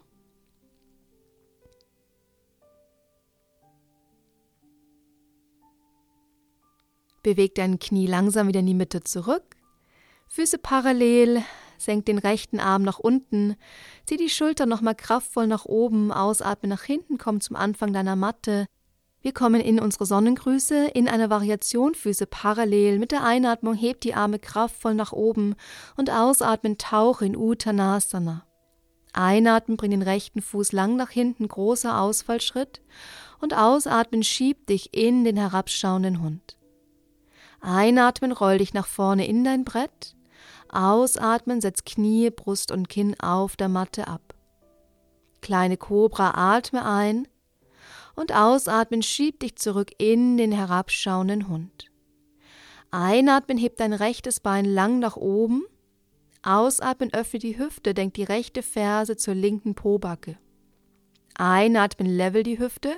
Beweg 7.23 7.55
dein 7.55 7.79
Knie 7.79 8.07
langsam 8.07 8.47
wieder 8.47 8.61
in 8.61 8.67
die 8.67 8.73
Mitte 8.73 9.01
zurück. 9.01 9.57
Füße 10.29 10.57
parallel, 10.57 11.43
senk 11.77 12.05
den 12.05 12.17
rechten 12.17 12.59
Arm 12.59 12.83
nach 12.83 12.99
unten, 12.99 13.55
zieh 14.05 14.17
die 14.17 14.29
Schulter 14.29 14.65
nochmal 14.65 14.95
kraftvoll 14.95 15.47
nach 15.47 15.65
oben, 15.65 16.11
ausatme 16.11 16.69
nach 16.69 16.83
hinten, 16.83 17.17
komm 17.17 17.41
zum 17.41 17.55
Anfang 17.55 17.91
deiner 17.91 18.15
Matte, 18.15 18.65
wir 19.21 19.33
kommen 19.33 19.61
in 19.61 19.79
unsere 19.79 20.05
Sonnengrüße 20.05 20.89
in 20.93 21.07
einer 21.07 21.29
Variation 21.29 21.95
Füße 21.95 22.27
parallel. 22.27 22.99
Mit 22.99 23.11
der 23.11 23.23
Einatmung 23.23 23.73
hebt 23.73 24.03
die 24.03 24.13
Arme 24.13 24.39
kraftvoll 24.39 24.93
nach 24.93 25.11
oben 25.11 25.55
und 25.95 26.11
ausatmen 26.11 26.77
tauch 26.77 27.21
in 27.21 27.35
Uttanasana. 27.35 28.45
Einatmen 29.13 29.77
bring 29.77 29.91
den 29.91 30.03
rechten 30.03 30.41
Fuß 30.41 30.71
lang 30.71 30.95
nach 30.95 31.09
hinten, 31.09 31.47
großer 31.47 31.99
Ausfallschritt 31.99 32.81
und 33.39 33.55
ausatmen 33.55 34.21
schieb 34.21 34.67
dich 34.67 34.93
in 34.93 35.23
den 35.23 35.37
herabschauenden 35.37 36.21
Hund. 36.21 36.57
Einatmen 37.59 38.31
roll 38.31 38.59
dich 38.59 38.75
nach 38.75 38.85
vorne 38.85 39.27
in 39.27 39.43
dein 39.43 39.65
Brett. 39.65 40.15
Ausatmen 40.69 41.61
setz 41.61 41.83
Knie, 41.85 42.29
Brust 42.29 42.71
und 42.71 42.89
Kinn 42.89 43.19
auf 43.19 43.55
der 43.55 43.69
Matte 43.69 44.07
ab. 44.07 44.35
Kleine 45.41 45.77
Kobra 45.77 46.31
atme 46.35 46.85
ein 46.85 47.27
und 48.17 48.33
ausatmen 48.33 49.03
schieb 49.03 49.39
dich 49.39 49.55
zurück 49.55 49.91
in 49.99 50.37
den 50.37 50.51
herabschauenden 50.51 51.47
Hund. 51.47 51.85
Einatmen 52.91 53.57
hebt 53.57 53.79
dein 53.79 53.93
rechtes 53.93 54.39
Bein 54.39 54.65
lang 54.65 54.99
nach 54.99 55.15
oben. 55.15 55.63
Ausatmen 56.41 57.13
öffne 57.13 57.39
die 57.39 57.57
Hüfte, 57.57 57.93
denk 57.93 58.15
die 58.15 58.23
rechte 58.23 58.63
Ferse 58.63 59.17
zur 59.17 59.35
linken 59.35 59.75
Pobacke. 59.75 60.37
Einatmen 61.35 62.07
level 62.07 62.41
die 62.41 62.57
Hüfte, 62.57 62.95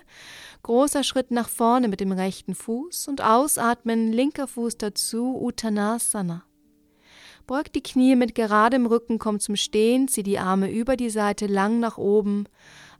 großer 0.63 1.03
Schritt 1.03 1.31
nach 1.31 1.49
vorne 1.49 1.89
mit 1.89 1.99
dem 1.99 2.13
rechten 2.13 2.55
Fuß 2.55 3.09
und 3.09 3.21
ausatmen 3.21 4.13
linker 4.13 4.47
Fuß 4.47 4.77
dazu 4.77 5.37
Uttanasana. 5.41 6.43
Beug 7.45 7.73
die 7.73 7.83
Knie 7.83 8.15
mit 8.15 8.35
geradem 8.35 8.85
Rücken, 8.85 9.19
komm 9.19 9.39
zum 9.41 9.57
Stehen, 9.57 10.07
zieh 10.07 10.23
die 10.23 10.39
Arme 10.39 10.71
über 10.71 10.95
die 10.95 11.09
Seite 11.09 11.47
lang 11.47 11.79
nach 11.79 11.97
oben 11.97 12.45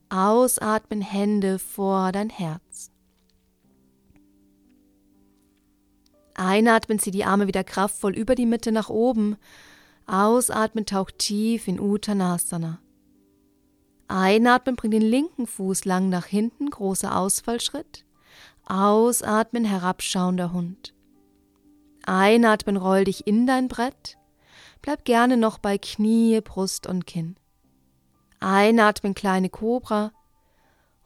Ausatmen, 0.09 1.01
Hände 1.01 1.59
vor 1.59 2.11
dein 2.11 2.29
Herz. 2.29 2.91
Einatmen, 6.33 6.99
zieh 6.99 7.11
die 7.11 7.25
Arme 7.25 7.47
wieder 7.47 7.63
kraftvoll 7.63 8.15
über 8.15 8.33
die 8.33 8.45
Mitte 8.47 8.71
nach 8.71 8.89
oben. 8.89 9.37
Ausatmen, 10.07 10.85
tauch 10.85 11.11
tief 11.11 11.67
in 11.67 11.79
Uttanasana. 11.79 12.79
Einatmen, 14.07 14.75
bring 14.75 14.89
den 14.89 15.03
linken 15.03 15.45
Fuß 15.45 15.85
lang 15.85 16.09
nach 16.09 16.25
hinten, 16.25 16.71
großer 16.71 17.15
Ausfallschritt. 17.15 18.05
Ausatmen, 18.65 19.65
herabschauender 19.65 20.51
Hund. 20.53 20.95
Einatmen, 22.03 22.77
roll 22.77 23.03
dich 23.03 23.27
in 23.27 23.45
dein 23.45 23.67
Brett. 23.67 24.17
Bleib 24.81 25.05
gerne 25.05 25.37
noch 25.37 25.59
bei 25.59 25.77
Knie, 25.77 26.41
Brust 26.41 26.87
und 26.87 27.05
Kinn. 27.05 27.35
Einatmen 28.39 29.15
kleine 29.15 29.49
Kobra 29.49 30.11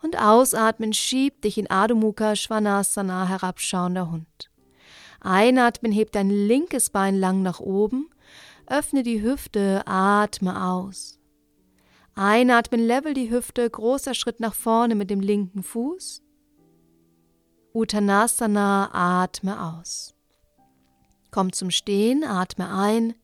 und 0.03 0.19
ausatmen 0.19 0.93
schieb 0.93 1.41
dich 1.41 1.57
in 1.57 1.69
Adho 1.69 2.13
Svanasana 2.35 3.27
herabschauender 3.27 4.11
Hund. 4.11 4.51
Einatmen 5.21 5.91
heb 5.91 6.11
dein 6.11 6.29
linkes 6.29 6.89
Bein 6.89 7.17
lang 7.17 7.41
nach 7.41 7.59
oben, 7.59 8.09
öffne 8.67 9.03
die 9.03 9.21
Hüfte, 9.21 9.83
atme 9.85 10.65
aus. 10.65 11.19
Einatmen, 12.15 12.85
level 12.85 13.13
die 13.13 13.31
Hüfte, 13.31 13.67
großer 13.67 14.13
Schritt 14.13 14.39
nach 14.39 14.53
vorne 14.53 14.93
mit 14.93 15.09
dem 15.09 15.19
linken 15.19 15.63
Fuß. 15.63 16.21
Uttanasana, 17.73 18.89
atme 18.93 19.79
aus. 19.79 20.13
Komm 21.31 21.51
zum 21.53 21.71
Stehen, 21.71 22.23
atme 22.23 22.71
ein. 22.71 23.15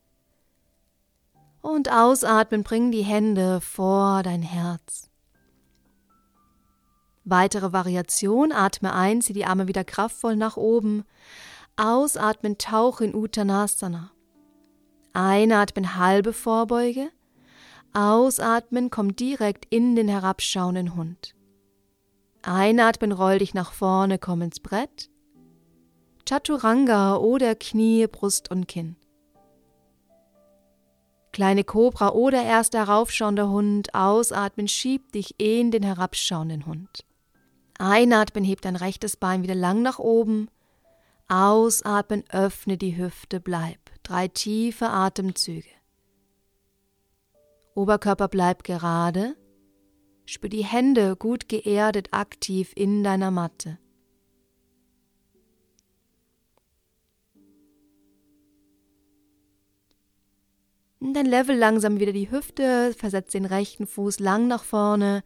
Und 1.62 1.92
ausatmen, 1.92 2.62
bring 2.62 2.90
die 2.90 3.02
Hände 3.02 3.60
vor 3.60 4.22
dein 4.22 4.42
Herz. 4.42 5.10
Weitere 7.24 7.72
Variation, 7.72 8.50
atme 8.50 8.92
ein, 8.94 9.20
zieh 9.20 9.34
die 9.34 9.44
Arme 9.44 9.68
wieder 9.68 9.84
kraftvoll 9.84 10.36
nach 10.36 10.56
oben. 10.56 11.04
Ausatmen, 11.76 12.58
tauch 12.58 13.00
in 13.00 13.14
Uttanasana. 13.14 14.10
Einatmen, 15.12 15.96
halbe 15.96 16.32
Vorbeuge. 16.32 17.10
Ausatmen, 17.92 18.90
komm 18.90 19.16
direkt 19.16 19.66
in 19.70 19.96
den 19.96 20.08
herabschauenden 20.08 20.94
Hund. 20.94 21.34
Einatmen, 22.42 23.12
roll 23.12 23.38
dich 23.38 23.52
nach 23.52 23.72
vorne, 23.72 24.18
komm 24.18 24.42
ins 24.42 24.60
Brett. 24.60 25.10
Chaturanga 26.28 27.16
oder 27.16 27.54
Knie, 27.54 28.06
Brust 28.06 28.50
und 28.50 28.68
Kinn. 28.68 28.96
Kleine 31.32 31.62
Kobra 31.62 32.10
oder 32.10 32.42
erst 32.42 32.74
heraufschauender 32.74 33.48
Hund, 33.48 33.94
ausatmen, 33.94 34.66
schieb 34.66 35.12
dich 35.12 35.34
in 35.38 35.70
den 35.70 35.82
herabschauenden 35.82 36.66
Hund. 36.66 37.04
Einatmen, 37.78 38.44
heb 38.44 38.60
dein 38.60 38.76
rechtes 38.76 39.16
Bein 39.16 39.42
wieder 39.42 39.54
lang 39.54 39.82
nach 39.82 39.98
oben. 39.98 40.48
Ausatmen, 41.28 42.24
öffne 42.30 42.76
die 42.76 42.96
Hüfte, 42.96 43.40
bleib. 43.40 43.78
Drei 44.02 44.26
tiefe 44.28 44.90
Atemzüge. 44.90 45.68
Oberkörper 47.74 48.28
bleibt 48.28 48.64
gerade. 48.64 49.36
Spür 50.26 50.50
die 50.50 50.64
Hände 50.64 51.16
gut 51.16 51.48
geerdet 51.48 52.08
aktiv 52.12 52.72
in 52.74 53.04
deiner 53.04 53.30
Matte. 53.30 53.78
Dann 61.00 61.24
level 61.24 61.56
langsam 61.56 61.98
wieder 61.98 62.12
die 62.12 62.30
Hüfte, 62.30 62.94
versetz 62.96 63.32
den 63.32 63.46
rechten 63.46 63.86
Fuß 63.86 64.20
lang 64.20 64.48
nach 64.48 64.64
vorne, 64.64 65.22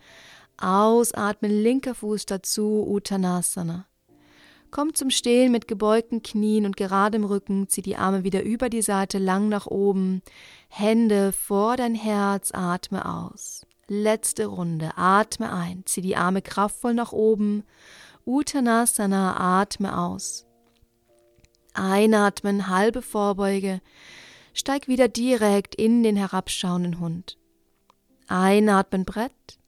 ausatmen, 0.56 1.50
linker 1.50 1.96
Fuß 1.96 2.26
dazu, 2.26 2.86
Uttanasana. 2.88 3.86
Komm 4.70 4.94
zum 4.94 5.10
Stehen 5.10 5.50
mit 5.52 5.66
gebeugten 5.68 6.22
Knien 6.22 6.64
und 6.64 6.76
geradem 6.76 7.24
Rücken, 7.24 7.68
zieh 7.68 7.82
die 7.82 7.96
Arme 7.96 8.22
wieder 8.22 8.42
über 8.42 8.68
die 8.68 8.82
Seite 8.82 9.18
lang 9.18 9.48
nach 9.48 9.66
oben, 9.66 10.22
Hände 10.68 11.32
vor 11.32 11.76
dein 11.76 11.94
Herz, 11.94 12.50
atme 12.52 13.04
aus. 13.04 13.66
Letzte 13.88 14.46
Runde, 14.46 14.92
atme 14.96 15.52
ein, 15.52 15.82
zieh 15.86 16.00
die 16.00 16.16
Arme 16.16 16.40
kraftvoll 16.40 16.94
nach 16.94 17.12
oben, 17.12 17.64
Uttanasana, 18.24 19.60
atme 19.60 19.98
aus. 19.98 20.46
Einatmen, 21.74 22.68
halbe 22.68 23.02
Vorbeuge, 23.02 23.80
steig 24.54 24.88
wieder 24.88 25.08
direkt 25.08 25.74
in 25.74 26.02
den 26.02 26.16
herabschauenden 26.16 27.00
Hund. 27.00 27.36
Einatmen 28.28 29.04
Brett, 29.04 29.58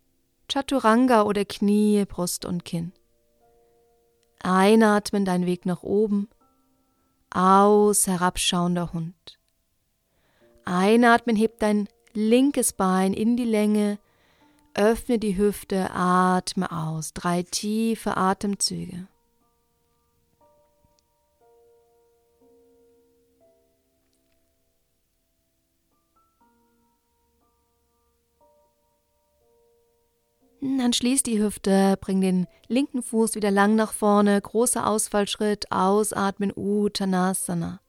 Chaturanga 0.50 1.22
oder 1.24 1.44
Knie, 1.44 2.04
Brust 2.06 2.46
und 2.46 2.64
Kinn. 2.64 2.92
Einatmen 4.42 5.24
dein 5.24 5.44
Weg 5.44 5.66
nach 5.66 5.82
oben, 5.82 6.28
aus 7.30 8.06
herabschauender 8.06 8.92
Hund. 8.92 9.38
Einatmen 10.64 11.36
hebt 11.36 11.62
dein 11.62 11.88
linkes 12.14 12.72
Bein 12.72 13.12
in 13.12 13.36
die 13.36 13.44
Länge, 13.44 13.98
öffne 14.74 15.18
die 15.18 15.36
Hüfte, 15.36 15.90
atme 15.92 16.70
aus. 16.70 17.12
Drei 17.12 17.42
tiefe 17.42 18.16
Atemzüge. 18.16 19.08
Dann 30.66 30.92
schließ 30.92 31.22
die 31.22 31.40
Hüfte, 31.40 31.96
bring 32.00 32.20
den 32.20 32.46
linken 32.66 33.02
Fuß 33.02 33.36
wieder 33.36 33.50
lang 33.50 33.76
nach 33.76 33.92
vorne, 33.92 34.40
großer 34.40 34.86
Ausfallschritt, 34.86 35.70
ausatmen, 35.70 36.52
Uttanasana. 36.54 37.80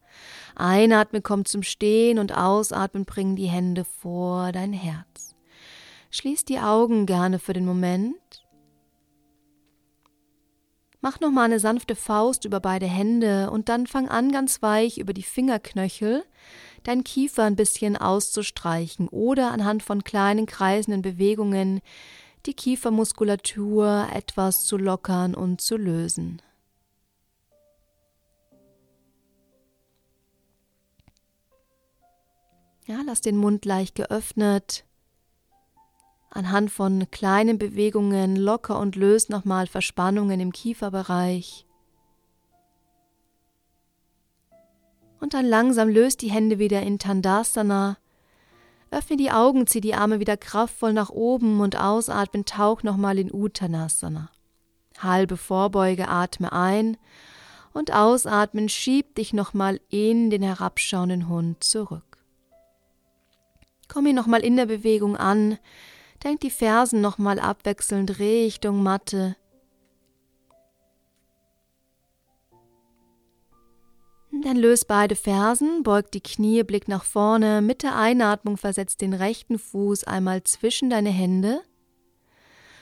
Einatmen 0.56 1.24
kommt 1.24 1.48
zum 1.48 1.64
Stehen 1.64 2.20
und 2.20 2.38
ausatmen 2.38 3.06
bring 3.06 3.36
die 3.36 3.48
Hände 3.48 3.84
vor 3.84 4.52
dein 4.52 4.74
Herz. 4.74 5.36
Schließ 6.12 6.46
die 6.46 6.60
Augen 6.60 7.06
gerne 7.06 7.40
für 7.40 7.54
den 7.54 7.66
Moment. 7.66 8.46
Mach 11.02 11.20
nochmal 11.20 11.46
eine 11.46 11.60
sanfte 11.60 11.96
Faust 11.96 12.46
über 12.46 12.60
beide 12.60 12.88
Hände 12.88 13.50
und 13.52 13.70
dann 13.70 13.88
fang 13.88 14.08
an, 14.08 14.32
ganz 14.32 14.62
weich 14.62 14.98
über 14.98 15.14
die 15.14 15.24
Fingerknöchel 15.24 16.24
dein 16.84 17.04
Kiefer 17.04 17.44
ein 17.44 17.56
bisschen 17.56 17.98
auszustreichen 17.98 19.08
oder 19.10 19.52
anhand 19.52 19.84
von 19.84 20.04
kleinen 20.04 20.46
kreisenden 20.46 21.02
Bewegungen 21.02 21.82
die 22.46 22.54
Kiefermuskulatur 22.54 24.08
etwas 24.14 24.66
zu 24.66 24.78
lockern 24.78 25.36
und 25.36 25.62
zu 25.62 25.76
lösen. 25.76 26.42
Ja, 32.86 33.02
lass 33.06 33.20
den 33.20 33.36
Mund 33.36 33.66
leicht 33.66 33.96
geöffnet. 33.96 34.86
Anhand 36.30 36.72
von 36.72 37.12
kleinen 37.12 37.58
Bewegungen 37.58 38.38
locker 38.38 38.80
und 38.80 38.96
löst 38.96 39.30
nochmal 39.30 39.68
Verspannungen 39.68 40.40
im 40.40 40.54
Kieferbereich. 40.54 41.66
Und 45.20 45.34
dann 45.34 45.46
langsam 45.46 45.90
löst 45.90 46.22
die 46.22 46.32
Hände 46.32 46.60
wieder 46.60 46.82
in 46.82 47.00
Tandasana 47.00 47.98
Öffne 48.90 49.18
die 49.18 49.32
Augen, 49.32 49.68
zieh 49.68 49.82
die 49.82 49.96
Arme 49.96 50.20
wieder 50.20 50.38
kraftvoll 50.38 50.94
nach 50.94 51.10
oben 51.10 51.60
und 51.60 51.78
ausatmen, 51.78 52.46
tauch 52.46 52.84
nochmal 52.84 53.18
in 53.20 53.34
Uttanasana. 53.34 54.30
Halbe 55.00 55.38
Vorbeuge, 55.38 56.08
atme 56.08 56.52
ein 56.52 56.98
und 57.74 57.94
ausatmen, 57.94 58.70
schieb 58.70 59.16
dich 59.16 59.34
nochmal 59.34 59.80
in 59.90 60.30
den 60.30 60.42
herabschauenden 60.42 61.28
Hund 61.28 61.64
zurück. 61.64 62.18
Komm 63.88 64.06
hier 64.06 64.14
nochmal 64.14 64.44
in 64.44 64.58
der 64.58 64.66
Bewegung 64.66 65.16
an, 65.16 65.58
denk 66.24 66.40
die 66.42 66.50
Fersen 66.50 67.02
nochmal 67.02 67.40
abwechselnd 67.40 68.20
Richtung 68.20 68.84
Matte, 68.84 69.36
Dann 74.44 74.58
löst 74.58 74.88
beide 74.88 75.16
Fersen, 75.16 75.84
beugt 75.84 76.14
die 76.14 76.22
Knie, 76.22 76.64
Blick 76.64 76.88
nach 76.88 77.04
vorne. 77.04 77.62
Mit 77.62 77.84
der 77.84 77.96
Einatmung 77.96 78.58
versetzt 78.58 79.02
den 79.02 79.14
rechten 79.14 79.58
Fuß 79.58 80.04
einmal 80.04 80.44
zwischen 80.44 80.90
deine 80.90 81.10
Hände. 81.10 81.62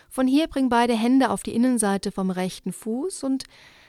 Von 0.09 0.27
hier 0.27 0.47
bring 0.47 0.69
beide 0.69 0.93
Hände 0.93 1.29
auf 1.29 1.43
die 1.43 1.53
Innenseite 1.55 2.11
vom 2.11 2.29
rechten 2.29 2.71
Fuß 2.71 3.23
und 3.23 3.43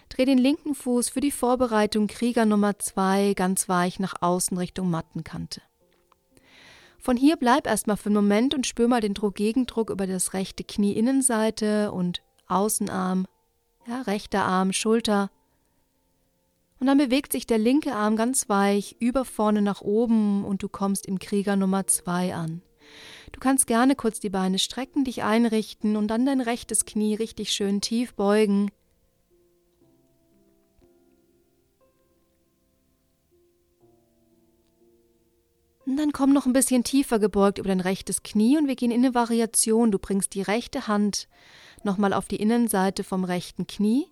dreh 0.09 0.25
den 0.25 0.39
linken 0.39 0.75
Fuß 0.75 1.09
für 1.09 1.21
die 1.21 1.31
Vorbereitung 1.31 2.07
Krieger 2.07 2.47
Nummer 2.47 2.79
2 2.79 3.35
ganz 3.35 3.69
weich 3.69 3.99
nach 4.01 4.15
außen 4.21 4.57
Richtung 4.59 4.91
Mattenkante. 4.91 5.63
Von 6.99 7.17
hier 7.17 7.37
bleib 7.37 7.67
erstmal 7.67 7.97
für 7.97 8.07
einen 8.07 8.17
Moment 8.17 8.55
und 8.55 8.67
spür 8.67 8.89
mal 8.89 9.01
den 9.01 9.15
Druck-Gegendruck 9.15 9.91
über 9.91 10.07
das 10.07 10.33
rechte 10.33 10.65
Knie 10.65 10.93
Innenseite 10.93 11.93
und 11.93 12.23
Außenarm, 12.49 13.27
ja, 13.87 14.03
rechter 14.03 14.45
Arm, 14.45 14.73
Schulter, 14.73 15.31
und 16.79 16.87
dann 16.87 16.99
bewegt 16.99 17.33
sich 17.33 17.47
der 17.47 17.59
linke 17.59 17.95
Arm 17.95 18.17
ganz 18.17 18.49
weich 18.49 18.97
über 18.99 19.25
vorne 19.25 19.63
nach 19.63 19.81
oben 19.81 20.45
und 20.45 20.63
du 20.63 20.69
kommst 20.69 21.07
im 21.07 21.19
Krieger 21.19 21.57
Nummer 21.57 21.87
zwei 21.87 22.35
an. 22.35 22.63
Du 23.33 23.41
kannst 23.41 23.67
gerne 23.67 23.97
kurz 23.97 24.21
die 24.21 24.31
Beine 24.31 24.59
strecken, 24.59 25.05
dich 25.05 25.23
einrichten 25.23 25.97
und 25.97 26.09
dann 26.09 26.27
dein 26.27 26.41
rechtes 26.41 26.85
Knie 26.85 27.15
richtig 27.15 27.53
schön 27.53 27.81
tief 27.81 28.15
beugen. 28.15 28.71
Und 35.87 35.97
dann 35.99 36.13
komm 36.13 36.33
noch 36.33 36.47
ein 36.47 36.53
bisschen 36.53 36.83
tiefer 36.83 37.19
gebeugt 37.19 37.59
über 37.59 37.69
dein 37.69 37.81
rechtes 37.81 38.23
Knie 38.23 38.59
und 38.59 38.67
wir 38.67 38.75
gehen 38.75 38.91
in 38.91 39.05
eine 39.05 39.15
Variation. 39.15 39.93
Du 39.93 39.99
bringst 39.99 40.35
die 40.35 40.43
rechte 40.43 40.89
Hand 40.89 41.29
nochmal 41.85 42.13
auf 42.13 42.27
die 42.27 42.37
Innenseite 42.37 43.05
vom 43.05 43.23
rechten 43.23 43.67
Knie 43.67 44.09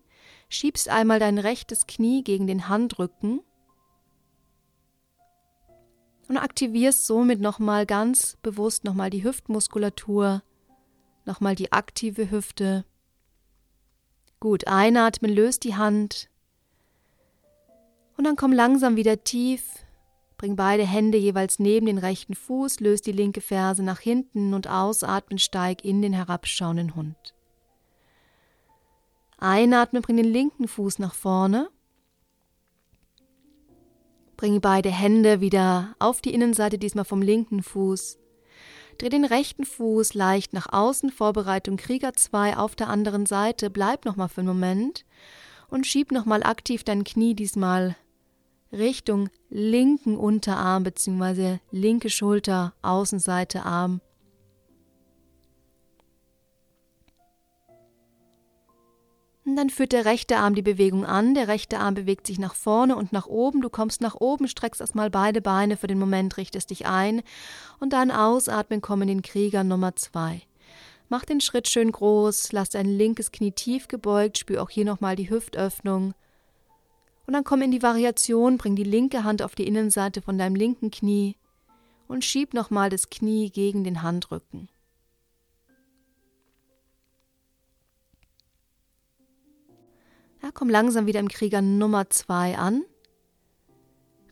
schiebst 0.49 0.89
einmal 0.89 1.19
dein 1.19 1.39
rechtes 1.39 1.87
Knie 1.87 2.23
gegen 2.23 2.47
den 2.47 2.69
Handrücken 2.69 3.41
und 6.29 6.37
aktivierst 6.37 7.07
somit 7.07 7.41
nochmal 7.41 7.87
ganz 7.87 8.37
bewusst 8.43 8.85
nochmal 8.85 9.11
die 9.11 9.25
Hüftmuskulatur, 9.25 10.43
nochmal 11.25 11.55
die 11.55 11.73
aktive 11.73 12.31
Hüfte. 12.31 12.85
Gut, 14.41 14.67
einatmen, 14.67 15.33
löst 15.33 15.65
die 15.65 15.75
Hand 15.75 16.29
und 18.17 18.25
dann 18.25 18.37
komm 18.37 18.53
langsam 18.53 18.97
wieder 18.97 19.23
tief. 19.25 19.63
Bring 20.37 20.57
beide 20.57 20.85
Hände 20.85 21.17
jeweils 21.17 21.59
neben 21.59 21.87
den 21.87 21.99
rechten 21.99 22.35
Fuß, 22.35 22.81
löst 22.81 23.07
die 23.07 23.13
linke 23.13 23.41
Ferse 23.41 23.83
nach 23.83 24.01
hinten 24.01 24.53
und 24.53 24.69
ausatmen, 24.69 25.39
steig 25.39 25.85
in 25.85 26.03
den 26.03 26.13
herabschauenden 26.13 26.95
Hund. 26.95 27.35
Einatmen, 29.39 30.03
bring 30.03 30.17
den 30.17 30.33
linken 30.33 30.69
Fuß 30.69 30.99
nach 30.99 31.15
vorne. 31.15 31.69
Bring 34.37 34.61
beide 34.61 34.91
Hände 34.91 35.41
wieder 35.41 35.95
auf 35.99 36.21
die 36.21 36.35
Innenseite, 36.35 36.79
diesmal 36.79 37.05
vom 37.05 37.23
linken 37.23 37.63
Fuß. 37.63 38.19
Dreh 38.99 39.09
den 39.09 39.25
rechten 39.25 39.65
Fuß 39.65 40.15
leicht 40.15 40.53
nach 40.53 40.73
außen, 40.73 41.11
Vorbereitung 41.11 41.77
Krieger 41.77 42.13
2 42.13 42.57
auf 42.57 42.77
der 42.77 42.89
anderen 42.89 43.27
Seite. 43.27 43.71
Bleib 43.71 44.05
nochmal 44.05 44.29
für 44.29 44.41
einen 44.41 44.49
Moment 44.49 45.05
und 45.69 45.87
schieb 45.87 46.13
nochmal 46.13 46.43
aktiv 46.43 46.85
dein 46.85 47.05
Knie 47.05 47.35
diesmal 47.35 47.97
Richtung 48.73 49.29
linken 49.51 50.17
Unterarm 50.17 50.83
bzw. 50.83 51.59
linke 51.71 52.11
Schulter, 52.11 52.75
Außenseite 52.83 53.65
Arm. 53.65 54.01
Und 59.47 59.57
dann 59.57 59.69
führt 59.69 59.93
der 59.93 60.07
rechte 60.07 60.39
Arm 60.39 60.55
die 60.55 60.63
Bewegung 60.63 61.05
an. 61.05 61.35
Der 61.35 61.49
rechte 61.49 61.79
Arm 61.79 61.95
bewegt 61.95 62.27
sich 62.27 62.39
nach 62.39 62.55
vorne 62.55 62.97
und 62.97 63.13
nach 63.13 63.27
oben. 63.27 63.61
Du 63.61 63.69
kommst 63.69 64.01
nach 64.01 64.15
oben, 64.15 64.49
streckst 64.49 64.81
erstmal 64.81 65.11
beide 65.11 65.43
Beine 65.43 65.77
für 65.77 65.87
den 65.87 65.99
Moment, 65.99 66.37
richtest 66.39 66.71
dich 66.71 66.87
ein 66.87 67.23
und 67.79 67.93
dann 67.93 68.11
ausatmen, 68.11 68.81
komm 68.81 69.03
in 69.03 69.09
den 69.09 69.23
Krieger 69.23 69.63
Nummer 69.63 69.95
zwei. 69.97 70.43
Mach 71.11 71.27
den 71.27 71.43
Schritt 71.43 71.69
schön 71.69 71.93
groß, 71.93 72.53
lass 72.53 72.71
dein 72.71 72.87
linkes 72.87 73.31
Knie 73.31 73.53
tief 73.53 73.89
gebeugt, 73.89 74.39
spür 74.39 74.63
auch 74.63 74.71
hier 74.71 74.87
nochmal 74.87 75.17
die 75.17 75.29
Hüftöffnung. 75.29 76.15
Und 77.27 77.35
dann 77.35 77.45
komm 77.45 77.63
in 77.63 77.71
die 77.71 77.83
Variation, 77.83 78.57
bring 78.57 78.77
die 78.77 78.85
linke 78.85 79.25
Hand 79.25 79.43
auf 79.43 79.55
die 79.55 79.67
Innenseite 79.67 80.23
von 80.23 80.39
deinem 80.39 80.57
linken 80.57 80.91
Knie 80.91 81.37
und 82.09 82.25
schieb 82.25 82.55
nochmal 82.55 82.89
das 82.89 83.11
Knie 83.11 83.51
gegen 83.51 83.85
den 83.85 84.03
Handrücken. 84.03 84.69
Ja, 90.45 90.51
komm 90.53 90.69
langsam 90.69 91.07
wieder 91.07 91.21
im 91.21 91.29
Krieger 91.29 91.63
Nummer 91.63 92.11
2 92.11 92.59
an. 92.59 92.85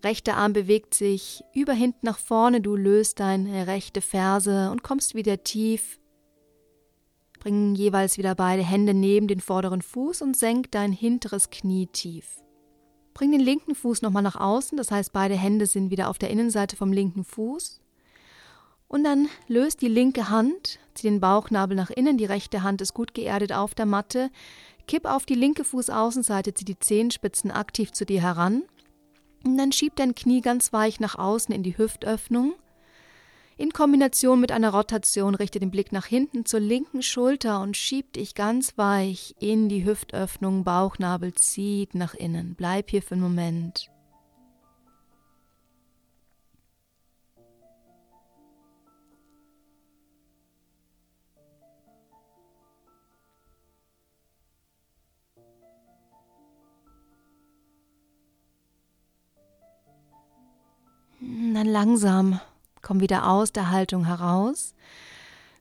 Rechter 0.04 0.36
Arm 0.36 0.52
bewegt 0.52 0.92
sich 0.92 1.42
über 1.54 1.72
hinten 1.72 2.04
nach 2.04 2.18
vorne, 2.18 2.60
du 2.60 2.76
löst 2.76 3.18
deine 3.18 3.66
rechte 3.66 4.02
Ferse 4.02 4.70
und 4.70 4.82
kommst 4.82 5.14
wieder 5.14 5.42
tief. 5.42 5.98
Bring 7.40 7.74
jeweils 7.74 8.18
wieder 8.18 8.34
beide 8.34 8.62
Hände 8.62 8.92
neben 8.92 9.26
den 9.26 9.40
vorderen 9.40 9.80
Fuß 9.80 10.20
und 10.20 10.36
senk 10.36 10.70
dein 10.72 10.92
hinteres 10.92 11.48
Knie 11.48 11.86
tief. 11.86 12.42
Bring 13.14 13.32
den 13.32 13.40
linken 13.40 13.74
Fuß 13.74 14.02
nochmal 14.02 14.22
nach 14.22 14.36
außen, 14.36 14.76
das 14.76 14.90
heißt 14.90 15.14
beide 15.14 15.34
Hände 15.34 15.64
sind 15.64 15.90
wieder 15.90 16.10
auf 16.10 16.18
der 16.18 16.28
Innenseite 16.28 16.76
vom 16.76 16.92
linken 16.92 17.24
Fuß. 17.24 17.80
Und 18.86 19.04
dann 19.04 19.30
löst 19.48 19.80
die 19.80 19.88
linke 19.88 20.28
Hand, 20.28 20.78
zieh 20.92 21.08
den 21.08 21.20
Bauchnabel 21.20 21.74
nach 21.74 21.88
innen, 21.88 22.18
die 22.18 22.26
rechte 22.26 22.62
Hand 22.62 22.82
ist 22.82 22.92
gut 22.92 23.14
geerdet 23.14 23.50
auf 23.54 23.74
der 23.74 23.86
Matte. 23.86 24.28
Kipp 24.86 25.04
auf 25.04 25.26
die 25.26 25.34
linke 25.34 25.64
Fußaußenseite, 25.64 26.54
zieh 26.54 26.64
die 26.64 26.78
Zehenspitzen 26.78 27.50
aktiv 27.50 27.92
zu 27.92 28.04
dir 28.04 28.22
heran. 28.22 28.62
Und 29.44 29.56
dann 29.56 29.72
schieb 29.72 29.96
dein 29.96 30.14
Knie 30.14 30.40
ganz 30.40 30.72
weich 30.72 31.00
nach 31.00 31.18
außen 31.18 31.54
in 31.54 31.62
die 31.62 31.76
Hüftöffnung. 31.76 32.54
In 33.56 33.72
Kombination 33.72 34.40
mit 34.40 34.50
einer 34.50 34.70
Rotation 34.70 35.34
richte 35.34 35.60
den 35.60 35.70
Blick 35.70 35.92
nach 35.92 36.06
hinten 36.06 36.44
zur 36.46 36.60
linken 36.60 37.02
Schulter 37.02 37.60
und 37.60 37.76
schieb 37.76 38.12
dich 38.14 38.34
ganz 38.34 38.76
weich 38.76 39.34
in 39.38 39.68
die 39.68 39.84
Hüftöffnung, 39.84 40.64
Bauchnabel 40.64 41.34
zieht 41.34 41.94
nach 41.94 42.14
innen. 42.14 42.54
Bleib 42.56 42.90
hier 42.90 43.02
für 43.02 43.14
einen 43.14 43.22
Moment. 43.22 43.91
Dann 61.62 61.70
langsam 61.70 62.40
Komm 62.82 62.98
wieder 62.98 63.28
aus 63.28 63.52
der 63.52 63.70
Haltung 63.70 64.04
heraus. 64.04 64.74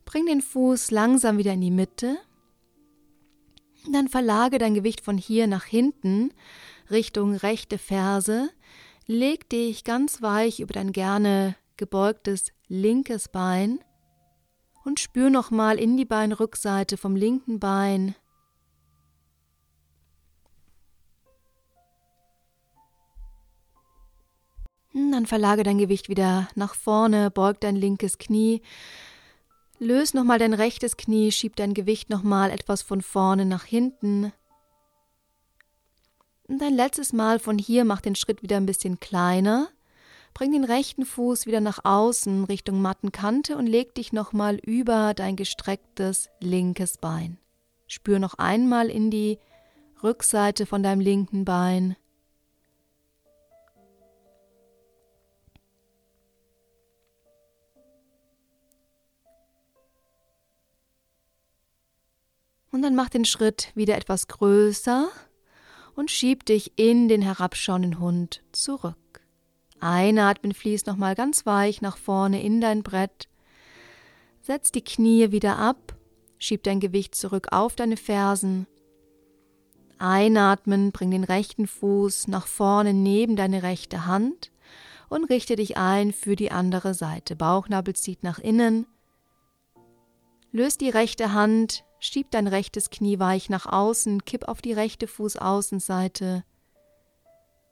Bring 0.03 0.25
den 0.25 0.41
Fuß 0.41 0.89
langsam 0.89 1.37
wieder 1.37 1.53
in 1.53 1.61
die 1.61 1.69
Mitte. 1.69 2.17
Dann 3.91 4.07
verlage 4.07 4.57
dein 4.57 4.73
Gewicht 4.73 5.01
von 5.01 5.19
hier 5.19 5.45
nach 5.45 5.65
hinten 5.65 6.33
Richtung 6.89 7.35
rechte 7.35 7.77
Ferse. 7.77 8.49
Leg 9.05 9.47
dich 9.49 9.83
ganz 9.83 10.23
weich 10.23 10.59
über 10.59 10.73
dein 10.73 10.91
gerne 10.91 11.55
gebeugtes 11.77 12.51
linkes 12.67 13.29
Bein 13.29 13.77
und 14.83 14.99
spür 14.99 15.29
nochmal 15.29 15.77
in 15.77 15.97
die 15.97 16.05
Beinrückseite 16.05 16.97
vom 16.97 17.15
linken 17.15 17.59
Bein 17.59 18.15
dann 24.93 25.25
verlage 25.25 25.63
dein 25.63 25.77
Gewicht 25.77 26.09
wieder 26.09 26.47
nach 26.55 26.75
vorne, 26.75 27.31
beug 27.31 27.59
dein 27.59 27.75
linkes 27.75 28.17
Knie, 28.17 28.61
löse 29.79 30.17
nochmal 30.17 30.39
dein 30.39 30.53
rechtes 30.53 30.97
Knie, 30.97 31.31
schieb 31.31 31.55
dein 31.55 31.73
Gewicht 31.73 32.09
nochmal 32.09 32.51
etwas 32.51 32.81
von 32.81 33.01
vorne 33.01 33.45
nach 33.45 33.63
hinten. 33.63 34.31
Und 36.47 36.61
ein 36.61 36.73
letztes 36.73 37.13
Mal 37.13 37.39
von 37.39 37.57
hier 37.57 37.85
mach 37.85 38.01
den 38.01 38.15
Schritt 38.15 38.43
wieder 38.43 38.57
ein 38.57 38.65
bisschen 38.65 38.99
kleiner. 38.99 39.69
Bring 40.33 40.51
den 40.51 40.63
rechten 40.63 41.05
Fuß 41.05 41.45
wieder 41.45 41.61
nach 41.61 41.79
außen 41.83 42.45
Richtung 42.45 42.81
Mattenkante 42.81 43.57
und 43.57 43.67
leg 43.67 43.95
dich 43.95 44.13
nochmal 44.13 44.57
über 44.57 45.13
dein 45.13 45.35
gestrecktes 45.35 46.29
linkes 46.39 46.97
Bein. 46.97 47.37
Spür 47.87 48.19
noch 48.19 48.35
einmal 48.35 48.89
in 48.89 49.11
die 49.11 49.39
Rückseite 50.03 50.65
von 50.65 50.83
deinem 50.83 51.01
linken 51.01 51.45
Bein. 51.45 51.95
Und 62.71 62.81
dann 62.81 62.95
mach 62.95 63.09
den 63.09 63.25
Schritt 63.25 63.71
wieder 63.75 63.97
etwas 63.97 64.27
größer 64.27 65.09
und 65.95 66.09
schieb 66.09 66.45
dich 66.45 66.73
in 66.77 67.09
den 67.09 67.21
herabschauenden 67.21 67.99
Hund 67.99 68.41
zurück. 68.51 68.97
Einatmen, 69.81 70.53
fließt 70.53 70.87
nochmal 70.87 71.15
ganz 71.15 71.45
weich 71.45 71.81
nach 71.81 71.97
vorne 71.97 72.41
in 72.41 72.61
dein 72.61 72.83
Brett. 72.83 73.27
Setz 74.41 74.71
die 74.71 74.83
Knie 74.83 75.31
wieder 75.31 75.57
ab, 75.57 75.95
schieb 76.37 76.63
dein 76.63 76.79
Gewicht 76.79 77.15
zurück 77.15 77.47
auf 77.51 77.75
deine 77.75 77.97
Fersen. 77.97 78.67
Einatmen, 79.97 80.91
bring 80.91 81.11
den 81.11 81.23
rechten 81.23 81.67
Fuß 81.67 82.27
nach 82.27 82.47
vorne 82.47 82.93
neben 82.93 83.35
deine 83.35 83.63
rechte 83.63 84.05
Hand 84.05 84.51
und 85.09 85.25
richte 85.25 85.55
dich 85.55 85.77
ein 85.77 86.13
für 86.13 86.35
die 86.35 86.51
andere 86.51 86.93
Seite. 86.93 87.35
Bauchnabel 87.35 87.95
zieht 87.95 88.23
nach 88.23 88.39
innen. 88.39 88.87
Löst 90.51 90.81
die 90.81 90.89
rechte 90.89 91.33
Hand 91.33 91.83
Schieb 92.03 92.31
dein 92.31 92.47
rechtes 92.47 92.89
Knie 92.89 93.19
weich 93.19 93.49
nach 93.49 93.67
außen, 93.67 94.25
kipp 94.25 94.47
auf 94.47 94.59
die 94.59 94.73
rechte 94.73 95.05
Fußaußenseite 95.05 96.43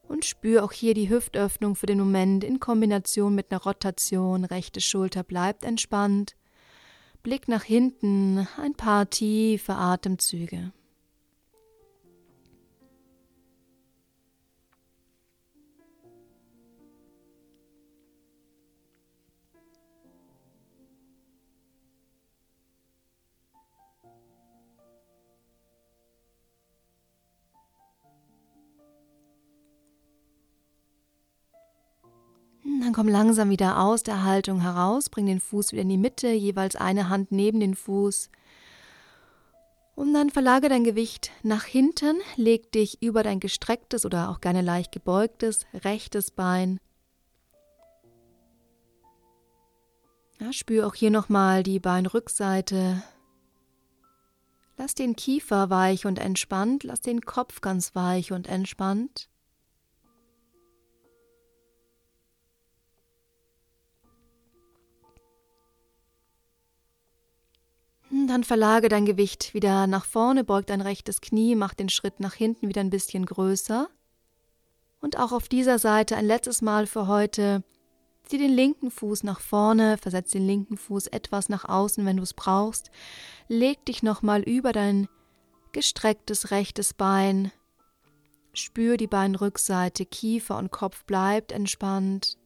und 0.07 0.23
spür 0.23 0.63
auch 0.63 0.71
hier 0.71 0.93
die 0.93 1.09
Hüftöffnung 1.09 1.75
für 1.75 1.87
den 1.87 1.97
Moment 1.97 2.43
in 2.43 2.59
Kombination 2.59 3.33
mit 3.33 3.51
einer 3.51 3.63
Rotation. 3.63 4.45
Rechte 4.45 4.81
Schulter 4.81 5.23
bleibt 5.23 5.63
entspannt. 5.63 6.35
Blick 7.23 7.47
nach 7.47 7.63
hinten, 7.63 8.47
ein 8.57 8.75
paar 8.75 9.09
tiefe 9.09 9.73
Atemzüge. 9.73 10.73
Dann 32.89 32.95
komm 32.95 33.07
langsam 33.07 33.51
wieder 33.51 33.79
aus 33.79 34.01
der 34.01 34.23
Haltung 34.23 34.61
heraus, 34.61 35.09
bring 35.09 35.27
den 35.27 35.39
Fuß 35.39 35.73
wieder 35.73 35.83
in 35.83 35.89
die 35.89 35.97
Mitte, 35.99 36.29
jeweils 36.29 36.75
eine 36.75 37.07
Hand 37.07 37.31
neben 37.31 37.59
den 37.59 37.75
Fuß. 37.75 38.31
Und 39.93 40.11
dann 40.15 40.31
verlage 40.31 40.69
dein 40.69 40.83
Gewicht 40.83 41.29
nach 41.43 41.65
hinten, 41.65 42.15
leg 42.35 42.71
dich 42.71 42.99
über 43.03 43.21
dein 43.21 43.39
gestrecktes 43.39 44.07
oder 44.07 44.31
auch 44.31 44.41
gerne 44.41 44.61
leicht 44.63 44.91
gebeugtes 44.91 45.67
rechtes 45.71 46.31
Bein. 46.31 46.79
Ja, 50.39 50.51
spür 50.51 50.87
auch 50.87 50.95
hier 50.95 51.11
nochmal 51.11 51.61
die 51.61 51.79
Beinrückseite. 51.79 53.03
Lass 54.77 54.95
den 54.95 55.15
Kiefer 55.15 55.69
weich 55.69 56.07
und 56.07 56.17
entspannt, 56.17 56.83
lass 56.83 57.01
den 57.01 57.21
Kopf 57.21 57.61
ganz 57.61 57.93
weich 57.93 58.31
und 58.31 58.47
entspannt. 58.47 59.29
Dann 68.11 68.43
verlage 68.43 68.89
dein 68.89 69.05
Gewicht 69.05 69.53
wieder 69.53 69.85
nach 69.85 70.05
vorne, 70.05 70.43
beug 70.43 70.65
dein 70.65 70.81
rechtes 70.81 71.21
Knie, 71.21 71.55
mach 71.55 71.73
den 71.73 71.89
Schritt 71.89 72.19
nach 72.19 72.33
hinten 72.33 72.67
wieder 72.67 72.81
ein 72.81 72.89
bisschen 72.89 73.25
größer. 73.25 73.87
Und 74.99 75.17
auch 75.17 75.31
auf 75.31 75.47
dieser 75.47 75.79
Seite 75.79 76.17
ein 76.17 76.25
letztes 76.25 76.61
Mal 76.61 76.87
für 76.87 77.07
heute. 77.07 77.63
Zieh 78.23 78.37
den 78.37 78.51
linken 78.51 78.91
Fuß 78.91 79.23
nach 79.23 79.39
vorne, 79.39 79.97
versetz 79.97 80.31
den 80.31 80.45
linken 80.45 80.77
Fuß 80.77 81.07
etwas 81.07 81.49
nach 81.49 81.65
außen, 81.65 82.05
wenn 82.05 82.17
du 82.17 82.23
es 82.23 82.33
brauchst. 82.33 82.91
Leg 83.47 83.85
dich 83.85 84.03
nochmal 84.03 84.41
über 84.41 84.71
dein 84.73 85.07
gestrecktes 85.71 86.51
rechtes 86.51 86.93
Bein. 86.93 87.51
Spür 88.53 88.97
die 88.97 89.07
Beinrückseite, 89.07 90.05
Kiefer 90.05 90.57
und 90.57 90.71
Kopf 90.71 91.05
bleibt 91.05 91.51
entspannt. 91.51 92.38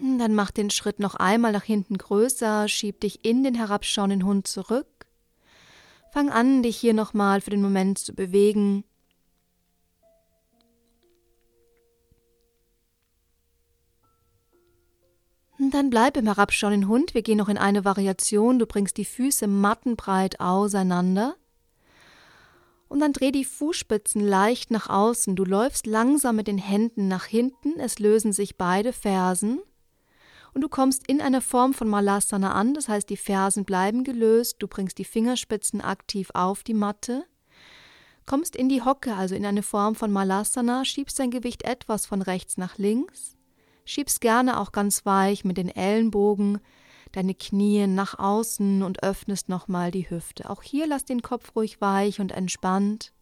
Dann 0.00 0.34
mach 0.34 0.52
den 0.52 0.70
Schritt 0.70 1.00
noch 1.00 1.16
einmal 1.16 1.50
nach 1.50 1.64
hinten 1.64 1.98
größer, 1.98 2.68
schieb 2.68 3.00
dich 3.00 3.24
in 3.24 3.42
den 3.42 3.54
herabschauenden 3.54 4.24
Hund 4.24 4.46
zurück. 4.46 4.86
Fang 6.12 6.30
an, 6.30 6.62
dich 6.62 6.76
hier 6.76 6.94
nochmal 6.94 7.40
für 7.40 7.50
den 7.50 7.62
Moment 7.62 7.98
zu 7.98 8.14
bewegen. 8.14 8.84
Und 15.58 15.74
dann 15.74 15.90
bleib 15.90 16.16
im 16.16 16.26
herabschauenden 16.26 16.88
Hund. 16.88 17.14
Wir 17.14 17.22
gehen 17.22 17.38
noch 17.38 17.48
in 17.48 17.58
eine 17.58 17.84
Variation. 17.84 18.60
Du 18.60 18.66
bringst 18.66 18.96
die 18.96 19.04
Füße 19.04 19.48
mattenbreit 19.48 20.38
auseinander. 20.38 21.34
Und 22.86 23.00
dann 23.00 23.12
dreh 23.12 23.32
die 23.32 23.44
Fußspitzen 23.44 24.20
leicht 24.20 24.70
nach 24.70 24.88
außen. 24.88 25.34
Du 25.34 25.44
läufst 25.44 25.86
langsam 25.86 26.36
mit 26.36 26.46
den 26.46 26.58
Händen 26.58 27.08
nach 27.08 27.24
hinten. 27.24 27.78
Es 27.80 27.98
lösen 27.98 28.32
sich 28.32 28.56
beide 28.56 28.92
Fersen 28.92 29.60
Und 30.58 30.62
du 30.62 30.68
kommst 30.68 31.06
in 31.06 31.20
einer 31.20 31.40
Form 31.40 31.72
von 31.72 31.86
Malasana 31.86 32.50
an, 32.50 32.74
das 32.74 32.88
heißt, 32.88 33.08
die 33.08 33.16
Fersen 33.16 33.64
bleiben 33.64 34.02
gelöst, 34.02 34.56
du 34.58 34.66
bringst 34.66 34.98
die 34.98 35.04
Fingerspitzen 35.04 35.80
aktiv 35.80 36.30
auf 36.34 36.64
die 36.64 36.74
Matte, 36.74 37.24
kommst 38.26 38.56
in 38.56 38.68
die 38.68 38.82
Hocke, 38.82 39.14
also 39.14 39.36
in 39.36 39.46
eine 39.46 39.62
Form 39.62 39.94
von 39.94 40.10
Malasana, 40.10 40.84
schiebst 40.84 41.16
dein 41.20 41.30
Gewicht 41.30 41.62
etwas 41.62 42.06
von 42.06 42.22
rechts 42.22 42.56
nach 42.56 42.76
links, 42.76 43.36
schiebst 43.84 44.20
gerne 44.20 44.58
auch 44.58 44.72
ganz 44.72 45.06
weich 45.06 45.44
mit 45.44 45.58
den 45.58 45.68
Ellenbogen 45.68 46.58
deine 47.12 47.36
Knie 47.36 47.86
nach 47.86 48.18
außen 48.18 48.82
und 48.82 49.04
öffnest 49.04 49.48
nochmal 49.48 49.92
die 49.92 50.10
Hüfte. 50.10 50.50
Auch 50.50 50.64
hier 50.64 50.88
lass 50.88 51.04
den 51.04 51.22
Kopf 51.22 51.54
ruhig 51.54 51.80
weich 51.80 52.18
und 52.18 52.32
entspannt. 52.32 53.12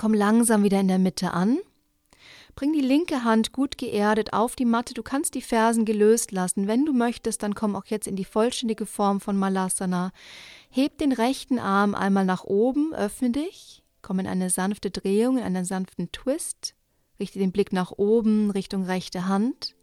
Komm 0.00 0.14
langsam 0.14 0.62
wieder 0.62 0.80
in 0.80 0.88
der 0.88 0.98
Mitte 0.98 1.34
an. 1.34 1.58
Bring 2.54 2.72
die 2.72 2.80
linke 2.80 3.22
Hand 3.22 3.52
gut 3.52 3.76
geerdet 3.76 4.32
auf 4.32 4.56
die 4.56 4.64
Matte. 4.64 4.94
Du 4.94 5.02
kannst 5.02 5.34
die 5.34 5.42
Fersen 5.42 5.84
gelöst 5.84 6.32
lassen. 6.32 6.66
Wenn 6.66 6.86
du 6.86 6.94
möchtest, 6.94 7.42
dann 7.42 7.54
komm 7.54 7.76
auch 7.76 7.84
jetzt 7.84 8.06
in 8.06 8.16
die 8.16 8.24
vollständige 8.24 8.86
Form 8.86 9.20
von 9.20 9.36
Malasana. 9.36 10.12
Heb 10.70 10.96
den 10.96 11.12
rechten 11.12 11.58
Arm 11.58 11.94
einmal 11.94 12.24
nach 12.24 12.44
oben, 12.44 12.94
öffne 12.94 13.28
dich, 13.28 13.82
komm 14.00 14.20
in 14.20 14.26
eine 14.26 14.48
sanfte 14.48 14.90
Drehung, 14.90 15.36
in 15.36 15.44
einen 15.44 15.66
sanften 15.66 16.10
Twist. 16.12 16.74
Richte 17.18 17.38
den 17.38 17.52
Blick 17.52 17.70
nach 17.70 17.92
oben, 17.92 18.50
Richtung 18.50 18.84
rechte 18.84 19.28
Hand. 19.28 19.76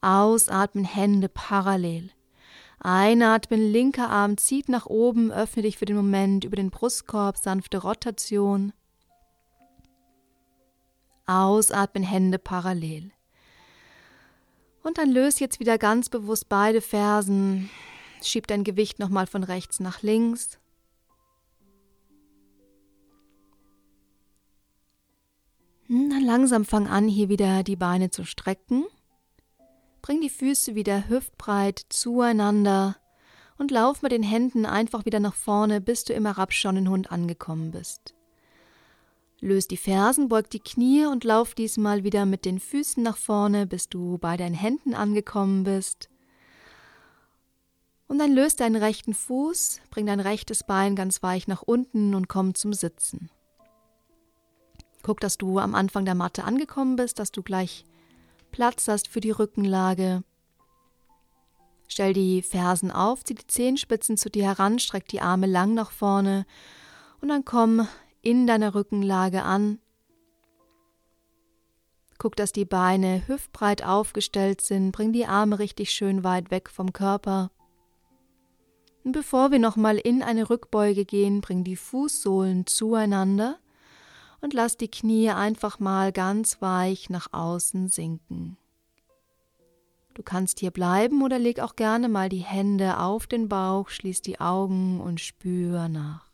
Ausatmen, 0.00 0.84
Hände 0.84 1.28
parallel. 1.28 2.10
Einatmen, 2.80 3.70
linker 3.70 4.10
Arm 4.10 4.36
zieht 4.36 4.68
nach 4.68 4.86
oben, 4.86 5.30
öffne 5.30 5.62
dich 5.62 5.78
für 5.78 5.84
den 5.84 5.96
Moment 5.96 6.44
über 6.44 6.56
den 6.56 6.70
Brustkorb, 6.70 7.36
sanfte 7.36 7.78
Rotation. 7.78 8.72
Ausatmen, 11.30 12.02
Hände 12.02 12.38
parallel. 12.38 13.12
Und 14.82 14.98
dann 14.98 15.10
löse 15.10 15.40
jetzt 15.40 15.60
wieder 15.60 15.78
ganz 15.78 16.08
bewusst 16.08 16.48
beide 16.48 16.80
Fersen. 16.80 17.70
Schieb 18.22 18.46
dein 18.46 18.64
Gewicht 18.64 18.98
nochmal 18.98 19.26
von 19.26 19.44
rechts 19.44 19.80
nach 19.80 20.02
links. 20.02 20.58
Hm, 25.86 26.10
dann 26.10 26.24
langsam 26.24 26.64
fang 26.64 26.86
an, 26.86 27.08
hier 27.08 27.28
wieder 27.28 27.62
die 27.62 27.76
Beine 27.76 28.10
zu 28.10 28.24
strecken. 28.24 28.84
Bring 30.02 30.20
die 30.20 30.30
Füße 30.30 30.74
wieder 30.74 31.08
hüftbreit 31.08 31.84
zueinander 31.88 32.96
und 33.58 33.70
lauf 33.70 34.00
mit 34.00 34.12
den 34.12 34.22
Händen 34.22 34.64
einfach 34.64 35.04
wieder 35.04 35.20
nach 35.20 35.34
vorne, 35.34 35.80
bis 35.80 36.04
du 36.04 36.14
im 36.14 36.24
herabschauenden 36.24 36.88
Hund 36.88 37.12
angekommen 37.12 37.70
bist. 37.72 38.14
Löse 39.40 39.68
die 39.68 39.76
Fersen, 39.76 40.28
beug 40.28 40.50
die 40.50 40.60
Knie 40.60 41.06
und 41.06 41.24
lauf 41.24 41.54
diesmal 41.54 42.04
wieder 42.04 42.26
mit 42.26 42.44
den 42.44 42.60
Füßen 42.60 43.02
nach 43.02 43.16
vorne, 43.16 43.66
bis 43.66 43.88
du 43.88 44.18
bei 44.18 44.36
deinen 44.36 44.54
Händen 44.54 44.94
angekommen 44.94 45.64
bist. 45.64 46.10
Und 48.06 48.18
dann 48.18 48.32
löse 48.32 48.56
deinen 48.56 48.76
rechten 48.76 49.14
Fuß, 49.14 49.80
bring 49.90 50.04
dein 50.06 50.20
rechtes 50.20 50.64
Bein 50.64 50.96
ganz 50.96 51.22
weich 51.22 51.46
nach 51.46 51.62
unten 51.62 52.14
und 52.14 52.28
komm 52.28 52.54
zum 52.54 52.72
Sitzen. 52.72 53.30
Guck, 55.02 55.20
dass 55.20 55.38
du 55.38 55.58
am 55.58 55.74
Anfang 55.74 56.04
der 56.04 56.14
Matte 56.14 56.44
angekommen 56.44 56.96
bist, 56.96 57.18
dass 57.18 57.32
du 57.32 57.42
gleich 57.42 57.84
Platz 58.50 58.88
hast 58.88 59.08
für 59.08 59.20
die 59.20 59.30
Rückenlage. 59.30 60.22
Stell 61.88 62.12
die 62.12 62.42
Fersen 62.42 62.90
auf, 62.90 63.24
zieh 63.24 63.34
die 63.34 63.46
Zehenspitzen 63.46 64.16
zu 64.16 64.28
dir 64.28 64.44
heran, 64.44 64.78
streck 64.78 65.08
die 65.08 65.20
Arme 65.20 65.46
lang 65.46 65.74
nach 65.74 65.90
vorne 65.90 66.46
und 67.20 67.28
dann 67.28 67.44
komm 67.44 67.88
in 68.22 68.46
deiner 68.46 68.74
Rückenlage 68.74 69.42
an. 69.42 69.78
Guck, 72.18 72.36
dass 72.36 72.52
die 72.52 72.66
Beine 72.66 73.26
hüftbreit 73.26 73.84
aufgestellt 73.84 74.60
sind, 74.60 74.92
bring 74.92 75.12
die 75.12 75.26
Arme 75.26 75.58
richtig 75.58 75.90
schön 75.90 76.22
weit 76.22 76.50
weg 76.50 76.68
vom 76.68 76.92
Körper. 76.92 77.50
Und 79.04 79.12
bevor 79.12 79.50
wir 79.50 79.58
nochmal 79.58 79.96
in 79.96 80.22
eine 80.22 80.50
Rückbeuge 80.50 81.06
gehen, 81.06 81.40
bring 81.40 81.64
die 81.64 81.76
Fußsohlen 81.76 82.66
zueinander 82.66 83.58
und 84.42 84.52
lass 84.52 84.76
die 84.76 84.90
Knie 84.90 85.30
einfach 85.30 85.78
mal 85.78 86.12
ganz 86.12 86.60
weich 86.60 87.08
nach 87.08 87.32
außen 87.32 87.88
sinken. 87.88 88.58
Du 90.14 90.22
kannst 90.22 90.60
hier 90.60 90.70
bleiben 90.70 91.22
oder 91.22 91.38
leg 91.38 91.60
auch 91.60 91.76
gerne 91.76 92.08
mal 92.08 92.28
die 92.28 92.38
Hände 92.38 92.98
auf 92.98 93.26
den 93.26 93.48
Bauch, 93.48 93.88
schließ 93.88 94.20
die 94.20 94.40
Augen 94.40 95.00
und 95.00 95.20
spür 95.20 95.88
nach. 95.88 96.29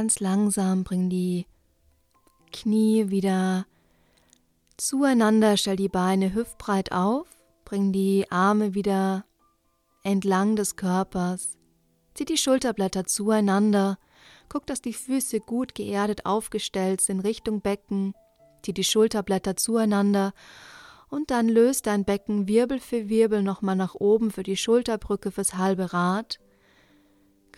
Ganz 0.00 0.18
langsam 0.18 0.82
bring 0.82 1.10
die 1.10 1.46
Knie 2.52 3.10
wieder 3.10 3.66
zueinander, 4.78 5.58
stell 5.58 5.76
die 5.76 5.90
Beine 5.90 6.32
hüftbreit 6.32 6.90
auf, 6.90 7.26
bring 7.66 7.92
die 7.92 8.26
Arme 8.30 8.74
wieder 8.74 9.26
entlang 10.02 10.56
des 10.56 10.76
Körpers, 10.76 11.58
zieh 12.14 12.24
die 12.24 12.38
Schulterblätter 12.38 13.04
zueinander, 13.04 13.98
guck, 14.48 14.66
dass 14.66 14.80
die 14.80 14.94
Füße 14.94 15.40
gut 15.40 15.74
geerdet 15.74 16.24
aufgestellt 16.24 17.02
sind 17.02 17.20
Richtung 17.20 17.60
Becken, 17.60 18.14
zieh 18.64 18.72
die 18.72 18.84
Schulterblätter 18.84 19.54
zueinander 19.56 20.32
und 21.10 21.30
dann 21.30 21.46
löst 21.46 21.86
dein 21.86 22.06
Becken 22.06 22.48
Wirbel 22.48 22.80
für 22.80 23.10
Wirbel 23.10 23.42
nochmal 23.42 23.76
nach 23.76 23.94
oben 23.94 24.30
für 24.30 24.44
die 24.44 24.56
Schulterbrücke 24.56 25.30
fürs 25.30 25.58
halbe 25.58 25.92
Rad 25.92 26.40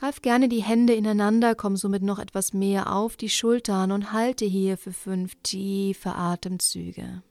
Greif 0.03 0.21
gerne 0.21 0.49
die 0.49 0.65
Hände 0.65 0.95
ineinander, 0.95 1.55
komm 1.55 1.77
somit 1.77 2.03
noch 2.03 2.19
etwas 2.19 2.53
mehr 2.53 2.93
auf 2.93 3.17
die 3.17 3.29
Schultern 3.29 3.93
und 3.93 4.13
halte 4.13 4.45
hier 4.45 4.77
für 4.77 4.93
fünf 4.93 5.37
tiefe 5.45 6.17
Atemzüge. 6.17 7.23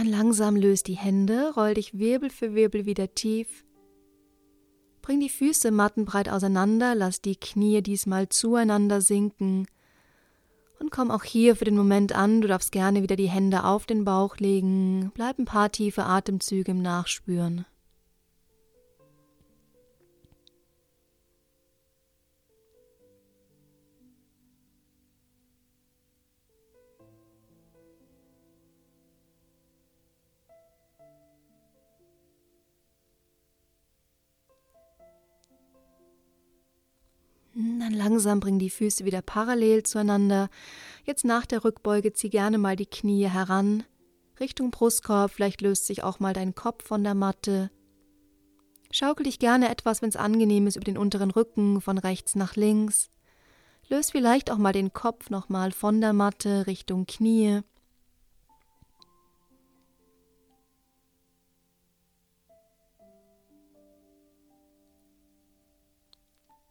Dann 0.00 0.08
langsam 0.08 0.56
löst 0.56 0.86
die 0.86 0.96
Hände, 0.96 1.52
roll 1.54 1.74
dich 1.74 1.98
Wirbel 1.98 2.30
für 2.30 2.54
Wirbel 2.54 2.86
wieder 2.86 3.14
tief. 3.14 3.66
Bring 5.02 5.20
die 5.20 5.28
Füße 5.28 5.70
mattenbreit 5.70 6.30
auseinander, 6.30 6.94
lass 6.94 7.20
die 7.20 7.36
Knie 7.36 7.82
diesmal 7.82 8.30
zueinander 8.30 9.02
sinken. 9.02 9.66
Und 10.78 10.90
komm 10.90 11.10
auch 11.10 11.24
hier 11.24 11.54
für 11.54 11.66
den 11.66 11.76
Moment 11.76 12.14
an, 12.14 12.40
du 12.40 12.48
darfst 12.48 12.72
gerne 12.72 13.02
wieder 13.02 13.14
die 13.14 13.28
Hände 13.28 13.64
auf 13.64 13.84
den 13.84 14.06
Bauch 14.06 14.38
legen, 14.38 15.12
bleib 15.12 15.38
ein 15.38 15.44
paar 15.44 15.70
tiefe 15.70 16.04
Atemzüge 16.04 16.70
im 16.70 16.80
Nachspüren. 16.80 17.66
Langsam 38.00 38.40
bring 38.40 38.58
die 38.58 38.70
Füße 38.70 39.04
wieder 39.04 39.22
parallel 39.22 39.82
zueinander. 39.82 40.48
Jetzt 41.04 41.24
nach 41.24 41.46
der 41.46 41.64
Rückbeuge 41.64 42.12
zieh 42.12 42.30
gerne 42.30 42.58
mal 42.58 42.76
die 42.76 42.86
Knie 42.86 43.28
heran, 43.28 43.84
Richtung 44.40 44.70
Brustkorb, 44.70 45.30
vielleicht 45.30 45.60
löst 45.60 45.86
sich 45.86 46.02
auch 46.02 46.18
mal 46.18 46.32
dein 46.32 46.54
Kopf 46.54 46.86
von 46.86 47.04
der 47.04 47.14
Matte. 47.14 47.70
Schaukel 48.90 49.24
dich 49.24 49.38
gerne 49.38 49.68
etwas, 49.68 50.00
wenn 50.00 50.08
es 50.08 50.16
angenehm 50.16 50.66
ist, 50.66 50.76
über 50.76 50.84
den 50.84 50.96
unteren 50.96 51.30
Rücken 51.30 51.82
von 51.82 51.98
rechts 51.98 52.34
nach 52.34 52.56
links. 52.56 53.10
Löst 53.88 54.12
vielleicht 54.12 54.50
auch 54.50 54.56
mal 54.56 54.72
den 54.72 54.94
Kopf 54.94 55.28
nochmal 55.28 55.72
von 55.72 56.00
der 56.00 56.14
Matte 56.14 56.66
Richtung 56.66 57.06
Knie. 57.06 57.60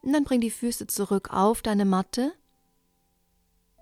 Und 0.02 0.14
dann 0.14 0.24
bring 0.24 0.42
die 0.42 0.52
Füße 0.52 0.88
zurück 0.88 1.30
auf 1.32 1.62
deine 1.62 1.86
Matte. 1.86 2.32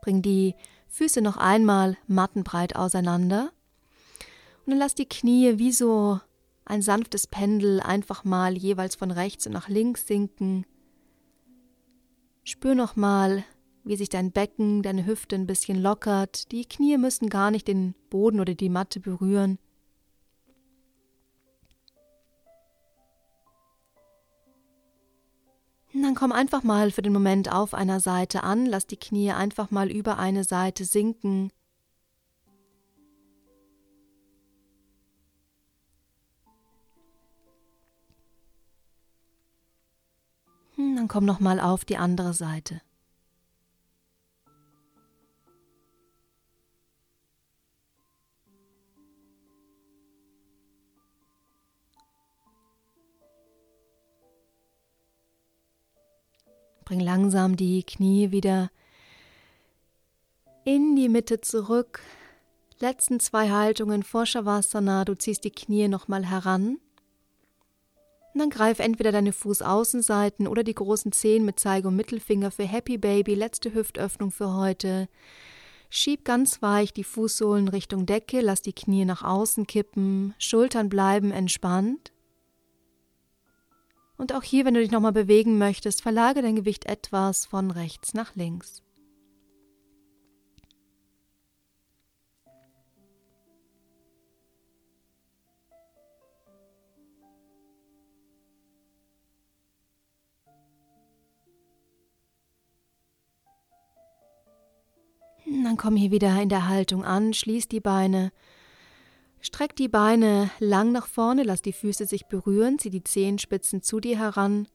Bring 0.01 0.21
die 0.21 0.55
Füße 0.87 1.21
noch 1.21 1.37
einmal 1.37 1.97
mattenbreit 2.07 2.75
auseinander 2.75 3.51
und 4.67 4.71
dann 4.71 4.79
lass 4.79 4.95
die 4.95 5.07
Knie 5.07 5.59
wie 5.59 5.71
so 5.71 6.19
ein 6.65 6.81
sanftes 6.81 7.25
Pendel 7.25 7.79
einfach 7.79 8.25
mal 8.25 8.57
jeweils 8.57 8.95
von 8.95 9.11
rechts 9.11 9.47
und 9.47 9.53
nach 9.53 9.69
links 9.69 10.07
sinken. 10.07 10.65
Spür 12.43 12.75
noch 12.75 12.97
mal, 12.97 13.45
wie 13.85 13.95
sich 13.95 14.09
dein 14.09 14.33
Becken, 14.33 14.83
deine 14.83 15.05
Hüfte 15.05 15.37
ein 15.37 15.47
bisschen 15.47 15.81
lockert. 15.81 16.51
Die 16.51 16.65
Knie 16.65 16.97
müssen 16.97 17.29
gar 17.29 17.49
nicht 17.49 17.69
den 17.69 17.95
Boden 18.09 18.41
oder 18.41 18.55
die 18.55 18.67
Matte 18.67 18.99
berühren. 18.99 19.57
Dann 26.01 26.15
komm 26.15 26.31
einfach 26.31 26.63
mal 26.63 26.91
für 26.91 27.01
den 27.01 27.13
Moment 27.13 27.51
auf 27.51 27.73
einer 27.73 27.99
Seite 27.99 28.43
an, 28.43 28.65
lass 28.65 28.87
die 28.87 28.97
Knie 28.97 29.31
einfach 29.31 29.71
mal 29.71 29.89
über 29.89 30.17
eine 30.19 30.43
Seite 30.43 30.85
sinken. 30.85 31.51
Hm, 40.75 40.95
dann 40.95 41.07
komm 41.07 41.25
noch 41.25 41.39
mal 41.39 41.59
auf 41.59 41.83
die 41.83 41.97
andere 41.97 42.33
Seite. 42.33 42.81
Bring 56.87 57.01
langsam 57.01 57.57
die 57.57 57.83
Knie 57.83 58.31
wieder 58.31 58.71
in 60.63 60.95
die 60.95 61.09
Mitte 61.09 61.41
zurück. 61.41 61.99
Letzten 62.79 63.19
zwei 63.19 63.49
Haltungen 63.49 64.03
vor 64.03 64.25
Shavasana. 64.25 65.03
Du 65.03 65.13
ziehst 65.13 65.43
die 65.43 65.51
Knie 65.51 65.89
nochmal 65.89 66.25
heran. 66.25 66.77
Und 68.31 68.39
dann 68.39 68.49
greif 68.49 68.79
entweder 68.79 69.11
deine 69.11 69.33
Fußaußenseiten 69.33 70.47
oder 70.47 70.63
die 70.63 70.75
großen 70.75 71.11
Zehen 71.11 71.43
mit 71.43 71.59
Zeige 71.59 71.89
und 71.89 71.97
Mittelfinger 71.97 72.51
für 72.51 72.63
Happy 72.63 72.97
Baby, 72.97 73.35
letzte 73.35 73.73
Hüftöffnung 73.73 74.31
für 74.31 74.53
heute. 74.53 75.09
Schieb 75.89 76.23
ganz 76.23 76.61
weich 76.61 76.93
die 76.93 77.03
Fußsohlen 77.03 77.67
Richtung 77.67 78.05
Decke, 78.05 78.39
lass 78.39 78.61
die 78.61 78.71
Knie 78.71 79.03
nach 79.03 79.23
außen 79.23 79.67
kippen, 79.67 80.35
Schultern 80.37 80.87
bleiben 80.87 81.31
entspannt. 81.31 82.13
Und 84.17 84.33
auch 84.33 84.43
hier, 84.43 84.65
wenn 84.65 84.73
du 84.73 84.79
dich 84.79 84.91
nochmal 84.91 85.11
bewegen 85.11 85.57
möchtest, 85.57 86.01
verlage 86.01 86.41
dein 86.41 86.55
Gewicht 86.55 86.85
etwas 86.85 87.45
von 87.45 87.69
rechts 87.71 88.13
nach 88.13 88.35
links. 88.35 88.81
Dann 105.45 105.77
komm 105.77 105.95
hier 105.95 106.11
wieder 106.11 106.41
in 106.41 106.49
der 106.49 106.67
Haltung 106.67 107.05
an, 107.05 107.33
schließ 107.33 107.67
die 107.67 107.79
Beine 107.79 108.31
Streck 109.47 109.77
die 109.77 109.87
Beine 109.87 110.51
lang 110.59 110.91
nach 110.91 111.07
vorne, 111.07 111.43
lass 111.43 111.61
die 111.61 111.71
Füße 111.71 112.05
sich 112.05 112.25
berühren, 112.25 112.79
zieh 112.79 112.89
die 112.89 113.05
Zehenspitzen 113.05 113.81
zu 113.81 114.01
dir 114.01 114.19
heran, 114.19 114.67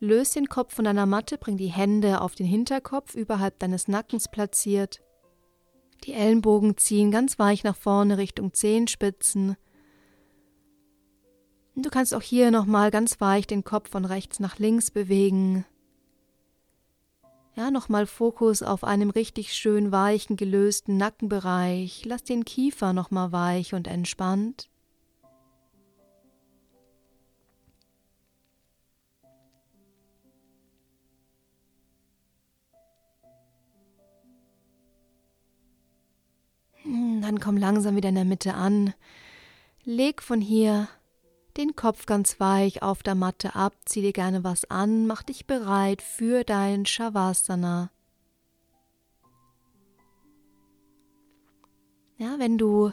löse 0.00 0.40
den 0.40 0.48
Kopf 0.48 0.74
von 0.74 0.86
deiner 0.86 1.04
Matte, 1.04 1.36
bring 1.36 1.58
die 1.58 1.66
Hände 1.66 2.22
auf 2.22 2.34
den 2.34 2.46
Hinterkopf 2.46 3.14
überhalb 3.14 3.58
deines 3.58 3.86
Nackens 3.86 4.28
platziert. 4.30 5.02
Die 6.04 6.14
Ellenbogen 6.14 6.78
ziehen 6.78 7.10
ganz 7.10 7.38
weich 7.38 7.64
nach 7.64 7.76
vorne 7.76 8.16
Richtung 8.16 8.54
Zehenspitzen. 8.54 9.56
Du 11.76 11.90
kannst 11.90 12.14
auch 12.14 12.22
hier 12.22 12.50
nochmal 12.50 12.90
ganz 12.90 13.20
weich 13.20 13.46
den 13.46 13.62
Kopf 13.62 13.90
von 13.90 14.06
rechts 14.06 14.40
nach 14.40 14.58
links 14.58 14.90
bewegen. 14.90 15.66
Ja, 17.56 17.70
nochmal 17.70 18.06
Fokus 18.06 18.64
auf 18.64 18.82
einem 18.82 19.10
richtig 19.10 19.54
schön 19.54 19.92
weichen, 19.92 20.36
gelösten 20.36 20.96
Nackenbereich. 20.96 22.04
Lass 22.04 22.24
den 22.24 22.44
Kiefer 22.44 22.92
nochmal 22.92 23.30
weich 23.30 23.74
und 23.74 23.86
entspannt. 23.86 24.68
Hm, 36.82 37.22
dann 37.22 37.38
komm 37.38 37.56
langsam 37.56 37.94
wieder 37.94 38.08
in 38.08 38.16
der 38.16 38.24
Mitte 38.24 38.54
an. 38.54 38.94
Leg 39.84 40.22
von 40.22 40.40
hier 40.40 40.88
den 41.56 41.76
Kopf 41.76 42.06
ganz 42.06 42.40
weich 42.40 42.82
auf 42.82 43.02
der 43.02 43.14
Matte 43.14 43.54
ab, 43.54 43.74
zieh 43.84 44.02
dir 44.02 44.12
gerne 44.12 44.44
was 44.44 44.64
an, 44.70 45.06
mach 45.06 45.22
dich 45.22 45.46
bereit 45.46 46.02
für 46.02 46.44
dein 46.44 46.86
Shavasana. 46.86 47.90
Ja, 52.16 52.38
wenn 52.38 52.58
du 52.58 52.92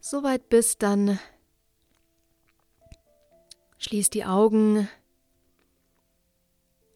soweit 0.00 0.48
bist, 0.48 0.82
dann 0.82 1.18
schließ 3.78 4.10
die 4.10 4.24
Augen. 4.24 4.88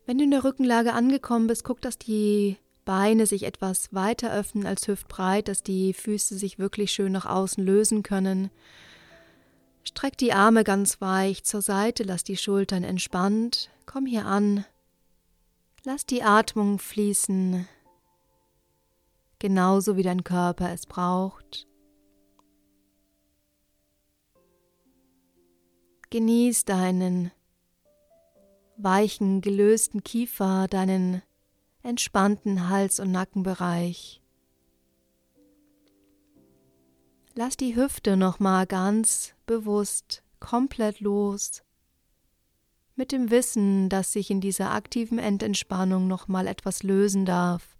Wenn 0.06 0.18
du 0.18 0.24
in 0.24 0.30
der 0.30 0.44
Rückenlage 0.44 0.92
angekommen 0.92 1.48
bist, 1.48 1.64
guck, 1.64 1.80
dass 1.80 1.98
die 1.98 2.56
Beine 2.84 3.26
sich 3.26 3.42
etwas 3.42 3.92
weiter 3.92 4.32
öffnen 4.32 4.66
als 4.66 4.86
hüftbreit, 4.86 5.48
dass 5.48 5.64
die 5.64 5.92
Füße 5.92 6.36
sich 6.38 6.60
wirklich 6.60 6.92
schön 6.92 7.10
nach 7.10 7.26
außen 7.26 7.64
lösen 7.64 8.04
können. 8.04 8.50
Streck 9.86 10.18
die 10.18 10.32
Arme 10.32 10.64
ganz 10.64 11.00
weich 11.00 11.44
zur 11.44 11.62
Seite, 11.62 12.02
lass 12.02 12.24
die 12.24 12.36
Schultern 12.36 12.82
entspannt. 12.82 13.70
Komm 13.86 14.04
hier 14.04 14.26
an. 14.26 14.64
Lass 15.84 16.04
die 16.04 16.24
Atmung 16.24 16.80
fließen, 16.80 17.68
genauso 19.38 19.96
wie 19.96 20.02
dein 20.02 20.24
Körper 20.24 20.72
es 20.72 20.86
braucht. 20.86 21.68
Genieß 26.10 26.64
deinen 26.64 27.30
weichen, 28.76 29.40
gelösten 29.40 30.02
Kiefer, 30.02 30.66
deinen 30.68 31.22
entspannten 31.84 32.68
Hals- 32.68 32.98
und 32.98 33.12
Nackenbereich. 33.12 34.20
Lass 37.38 37.58
die 37.58 37.76
Hüfte 37.76 38.16
nochmal 38.16 38.66
ganz 38.66 39.34
bewusst 39.44 40.22
komplett 40.40 41.00
los. 41.00 41.62
Mit 42.94 43.12
dem 43.12 43.30
Wissen, 43.30 43.90
dass 43.90 44.14
sich 44.14 44.30
in 44.30 44.40
dieser 44.40 44.70
aktiven 44.70 45.18
Endentspannung 45.18 46.08
nochmal 46.08 46.46
etwas 46.46 46.82
lösen 46.82 47.26
darf. 47.26 47.76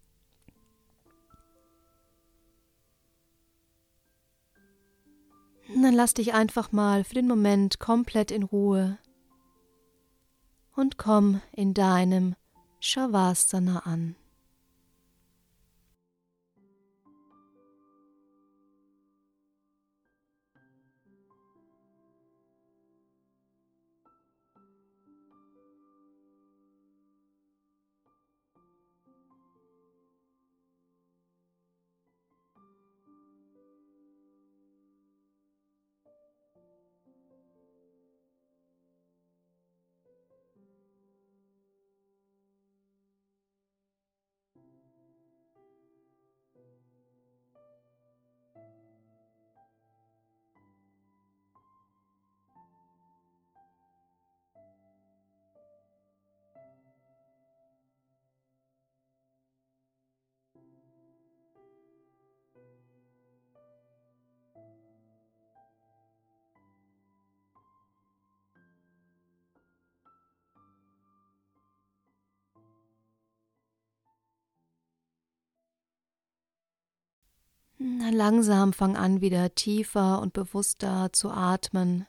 Dann 5.75 5.95
lass 5.95 6.13
dich 6.13 6.35
einfach 6.35 6.71
mal 6.71 7.03
für 7.03 7.15
den 7.15 7.27
Moment 7.27 7.81
komplett 7.81 8.31
in 8.31 8.43
Ruhe 8.43 8.99
und 10.75 10.99
komm 10.99 11.41
in 11.53 11.73
deinem 11.73 12.37
Shavasana 12.81 13.79
an. 13.87 14.17
Dann 77.79 78.13
langsam 78.13 78.73
fang 78.73 78.97
an, 78.97 79.21
wieder 79.21 79.55
tiefer 79.55 80.21
und 80.21 80.33
bewusster 80.33 81.13
zu 81.13 81.31
atmen. 81.31 82.07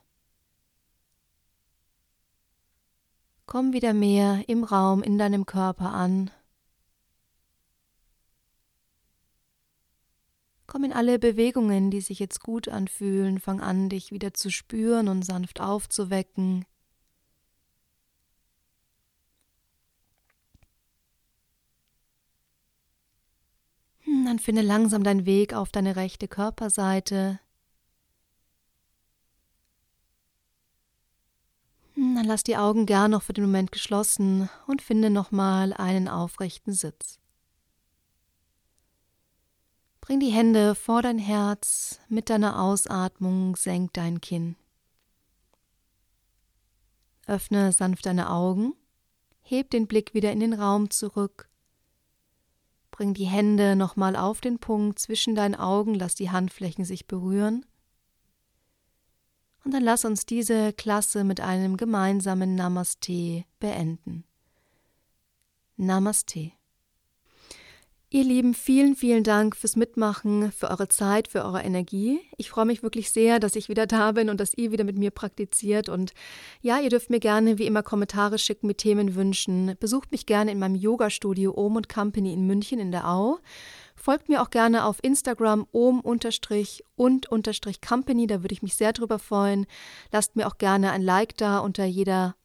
Komm 3.44 3.72
wieder 3.72 3.92
mehr 3.92 4.48
im 4.48 4.64
Raum, 4.64 5.02
in 5.02 5.18
deinem 5.18 5.46
Körper 5.46 5.92
an. 5.92 6.30
Komm 10.66 10.84
in 10.84 10.92
alle 10.92 11.18
Bewegungen, 11.18 11.90
die 11.90 12.02
sich 12.02 12.18
jetzt 12.18 12.42
gut 12.42 12.68
anfühlen. 12.68 13.40
Fang 13.40 13.60
an, 13.60 13.88
dich 13.88 14.12
wieder 14.12 14.34
zu 14.34 14.50
spüren 14.50 15.08
und 15.08 15.22
sanft 15.24 15.60
aufzuwecken. 15.60 16.66
Dann 24.26 24.38
finde 24.38 24.62
langsam 24.62 25.02
deinen 25.02 25.26
Weg 25.26 25.54
auf 25.54 25.70
deine 25.70 25.96
rechte 25.96 26.28
Körperseite. 26.28 27.40
Hm, 31.94 32.14
dann 32.14 32.24
lass 32.24 32.44
die 32.44 32.56
Augen 32.56 32.86
gern 32.86 33.10
noch 33.10 33.22
für 33.22 33.32
den 33.32 33.44
Moment 33.44 33.72
geschlossen 33.72 34.48
und 34.66 34.82
finde 34.82 35.10
nochmal 35.10 35.72
einen 35.72 36.08
aufrechten 36.08 36.72
Sitz. 36.72 37.18
Bring 40.00 40.20
die 40.20 40.30
Hände 40.30 40.74
vor 40.74 41.02
dein 41.02 41.18
Herz, 41.18 42.00
mit 42.08 42.30
deiner 42.30 42.62
Ausatmung 42.62 43.56
senk 43.56 43.92
dein 43.94 44.20
Kinn. 44.20 44.56
Öffne 47.26 47.72
sanft 47.72 48.06
deine 48.06 48.30
Augen, 48.30 48.72
heb 49.42 49.70
den 49.70 49.86
Blick 49.86 50.14
wieder 50.14 50.32
in 50.32 50.40
den 50.40 50.54
Raum 50.54 50.88
zurück. 50.88 51.47
Bring 52.98 53.14
die 53.14 53.26
Hände 53.26 53.76
nochmal 53.76 54.16
auf 54.16 54.40
den 54.40 54.58
Punkt 54.58 54.98
zwischen 54.98 55.36
deinen 55.36 55.54
Augen, 55.54 55.94
lass 55.94 56.16
die 56.16 56.30
Handflächen 56.30 56.84
sich 56.84 57.06
berühren. 57.06 57.64
Und 59.64 59.72
dann 59.72 59.84
lass 59.84 60.04
uns 60.04 60.26
diese 60.26 60.72
Klasse 60.72 61.22
mit 61.22 61.40
einem 61.40 61.76
gemeinsamen 61.76 62.56
Namaste 62.56 63.44
beenden. 63.60 64.24
Namaste. 65.76 66.50
Ihr 68.10 68.24
Lieben, 68.24 68.54
vielen, 68.54 68.96
vielen 68.96 69.22
Dank 69.22 69.54
fürs 69.54 69.76
Mitmachen, 69.76 70.50
für 70.50 70.70
eure 70.70 70.88
Zeit, 70.88 71.28
für 71.28 71.44
eure 71.44 71.60
Energie. 71.60 72.20
Ich 72.38 72.48
freue 72.48 72.64
mich 72.64 72.82
wirklich 72.82 73.10
sehr, 73.10 73.38
dass 73.38 73.54
ich 73.54 73.68
wieder 73.68 73.86
da 73.86 74.12
bin 74.12 74.30
und 74.30 74.40
dass 74.40 74.54
ihr 74.56 74.72
wieder 74.72 74.84
mit 74.84 74.96
mir 74.96 75.10
praktiziert. 75.10 75.90
Und 75.90 76.14
ja, 76.62 76.78
ihr 76.80 76.88
dürft 76.88 77.10
mir 77.10 77.20
gerne 77.20 77.58
wie 77.58 77.66
immer 77.66 77.82
Kommentare 77.82 78.38
schicken 78.38 78.66
mit 78.66 78.78
Themenwünschen. 78.78 79.74
Besucht 79.78 80.10
mich 80.10 80.24
gerne 80.24 80.52
in 80.52 80.58
meinem 80.58 80.74
Yoga-Studio 80.74 81.52
Ohm 81.54 81.76
und 81.76 81.90
Company 81.90 82.32
in 82.32 82.46
München 82.46 82.80
in 82.80 82.92
der 82.92 83.06
Au. 83.06 83.40
Folgt 83.94 84.30
mir 84.30 84.40
auch 84.40 84.48
gerne 84.48 84.86
auf 84.86 85.00
Instagram 85.02 85.66
ohm 85.72 86.00
und 86.00 86.24
Company, 87.86 88.26
da 88.26 88.42
würde 88.42 88.52
ich 88.54 88.62
mich 88.62 88.74
sehr 88.74 88.94
drüber 88.94 89.18
freuen. 89.18 89.66
Lasst 90.12 90.34
mir 90.34 90.46
auch 90.46 90.56
gerne 90.56 90.92
ein 90.92 91.02
Like 91.02 91.36
da 91.36 91.58
unter 91.58 91.84
jeder 91.84 92.36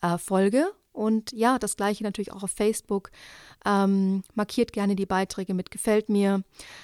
äh, 0.00 0.16
Folge 0.16 0.72
und 1.00 1.32
ja, 1.32 1.58
das 1.58 1.78
gleiche 1.78 2.04
natürlich 2.04 2.30
auch 2.30 2.42
auf 2.42 2.50
Facebook. 2.50 3.10
Ähm, 3.64 4.22
markiert 4.34 4.74
gerne 4.74 4.96
die 4.96 5.06
Beiträge 5.06 5.54
mit 5.54 5.70
Gefällt 5.70 6.10
mir. 6.10 6.42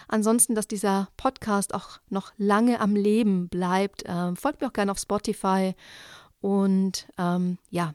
Ansonsten, 0.08 0.54
dass 0.54 0.66
dieser 0.66 1.08
Podcast 1.18 1.74
auch 1.74 1.98
noch 2.08 2.32
lange 2.38 2.80
am 2.80 2.96
Leben 2.96 3.50
bleibt. 3.50 4.04
Ähm, 4.06 4.34
folgt 4.34 4.62
mir 4.62 4.68
auch 4.68 4.72
gerne 4.72 4.90
auf 4.90 4.98
Spotify 4.98 5.74
und 6.40 7.06
ähm, 7.18 7.58
ja, 7.68 7.92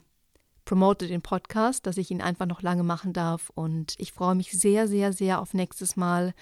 promote 0.64 1.08
den 1.08 1.22
Podcast, 1.22 1.88
dass 1.88 1.96
ich 1.96 2.12
ihn 2.12 2.22
einfach 2.22 2.46
noch 2.46 2.62
lange 2.62 2.84
machen 2.84 3.12
darf. 3.12 3.50
Und 3.56 3.94
ich 3.98 4.12
freue 4.12 4.36
mich 4.36 4.52
sehr, 4.52 4.86
sehr, 4.86 5.12
sehr 5.12 5.40
auf 5.40 5.54
nächstes 5.54 5.96
Mal. 5.96 6.34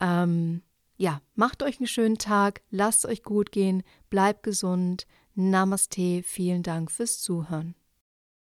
Ähm, 0.00 0.62
ja, 0.96 1.20
macht 1.34 1.62
euch 1.62 1.78
einen 1.78 1.88
schönen 1.88 2.16
Tag, 2.16 2.62
lasst 2.70 3.04
es 3.04 3.10
euch 3.10 3.22
gut 3.22 3.52
gehen, 3.52 3.82
bleibt 4.08 4.44
gesund. 4.44 5.06
Namaste, 5.34 6.22
vielen 6.22 6.62
Dank 6.62 6.90
fürs 6.90 7.20
Zuhören. 7.20 7.74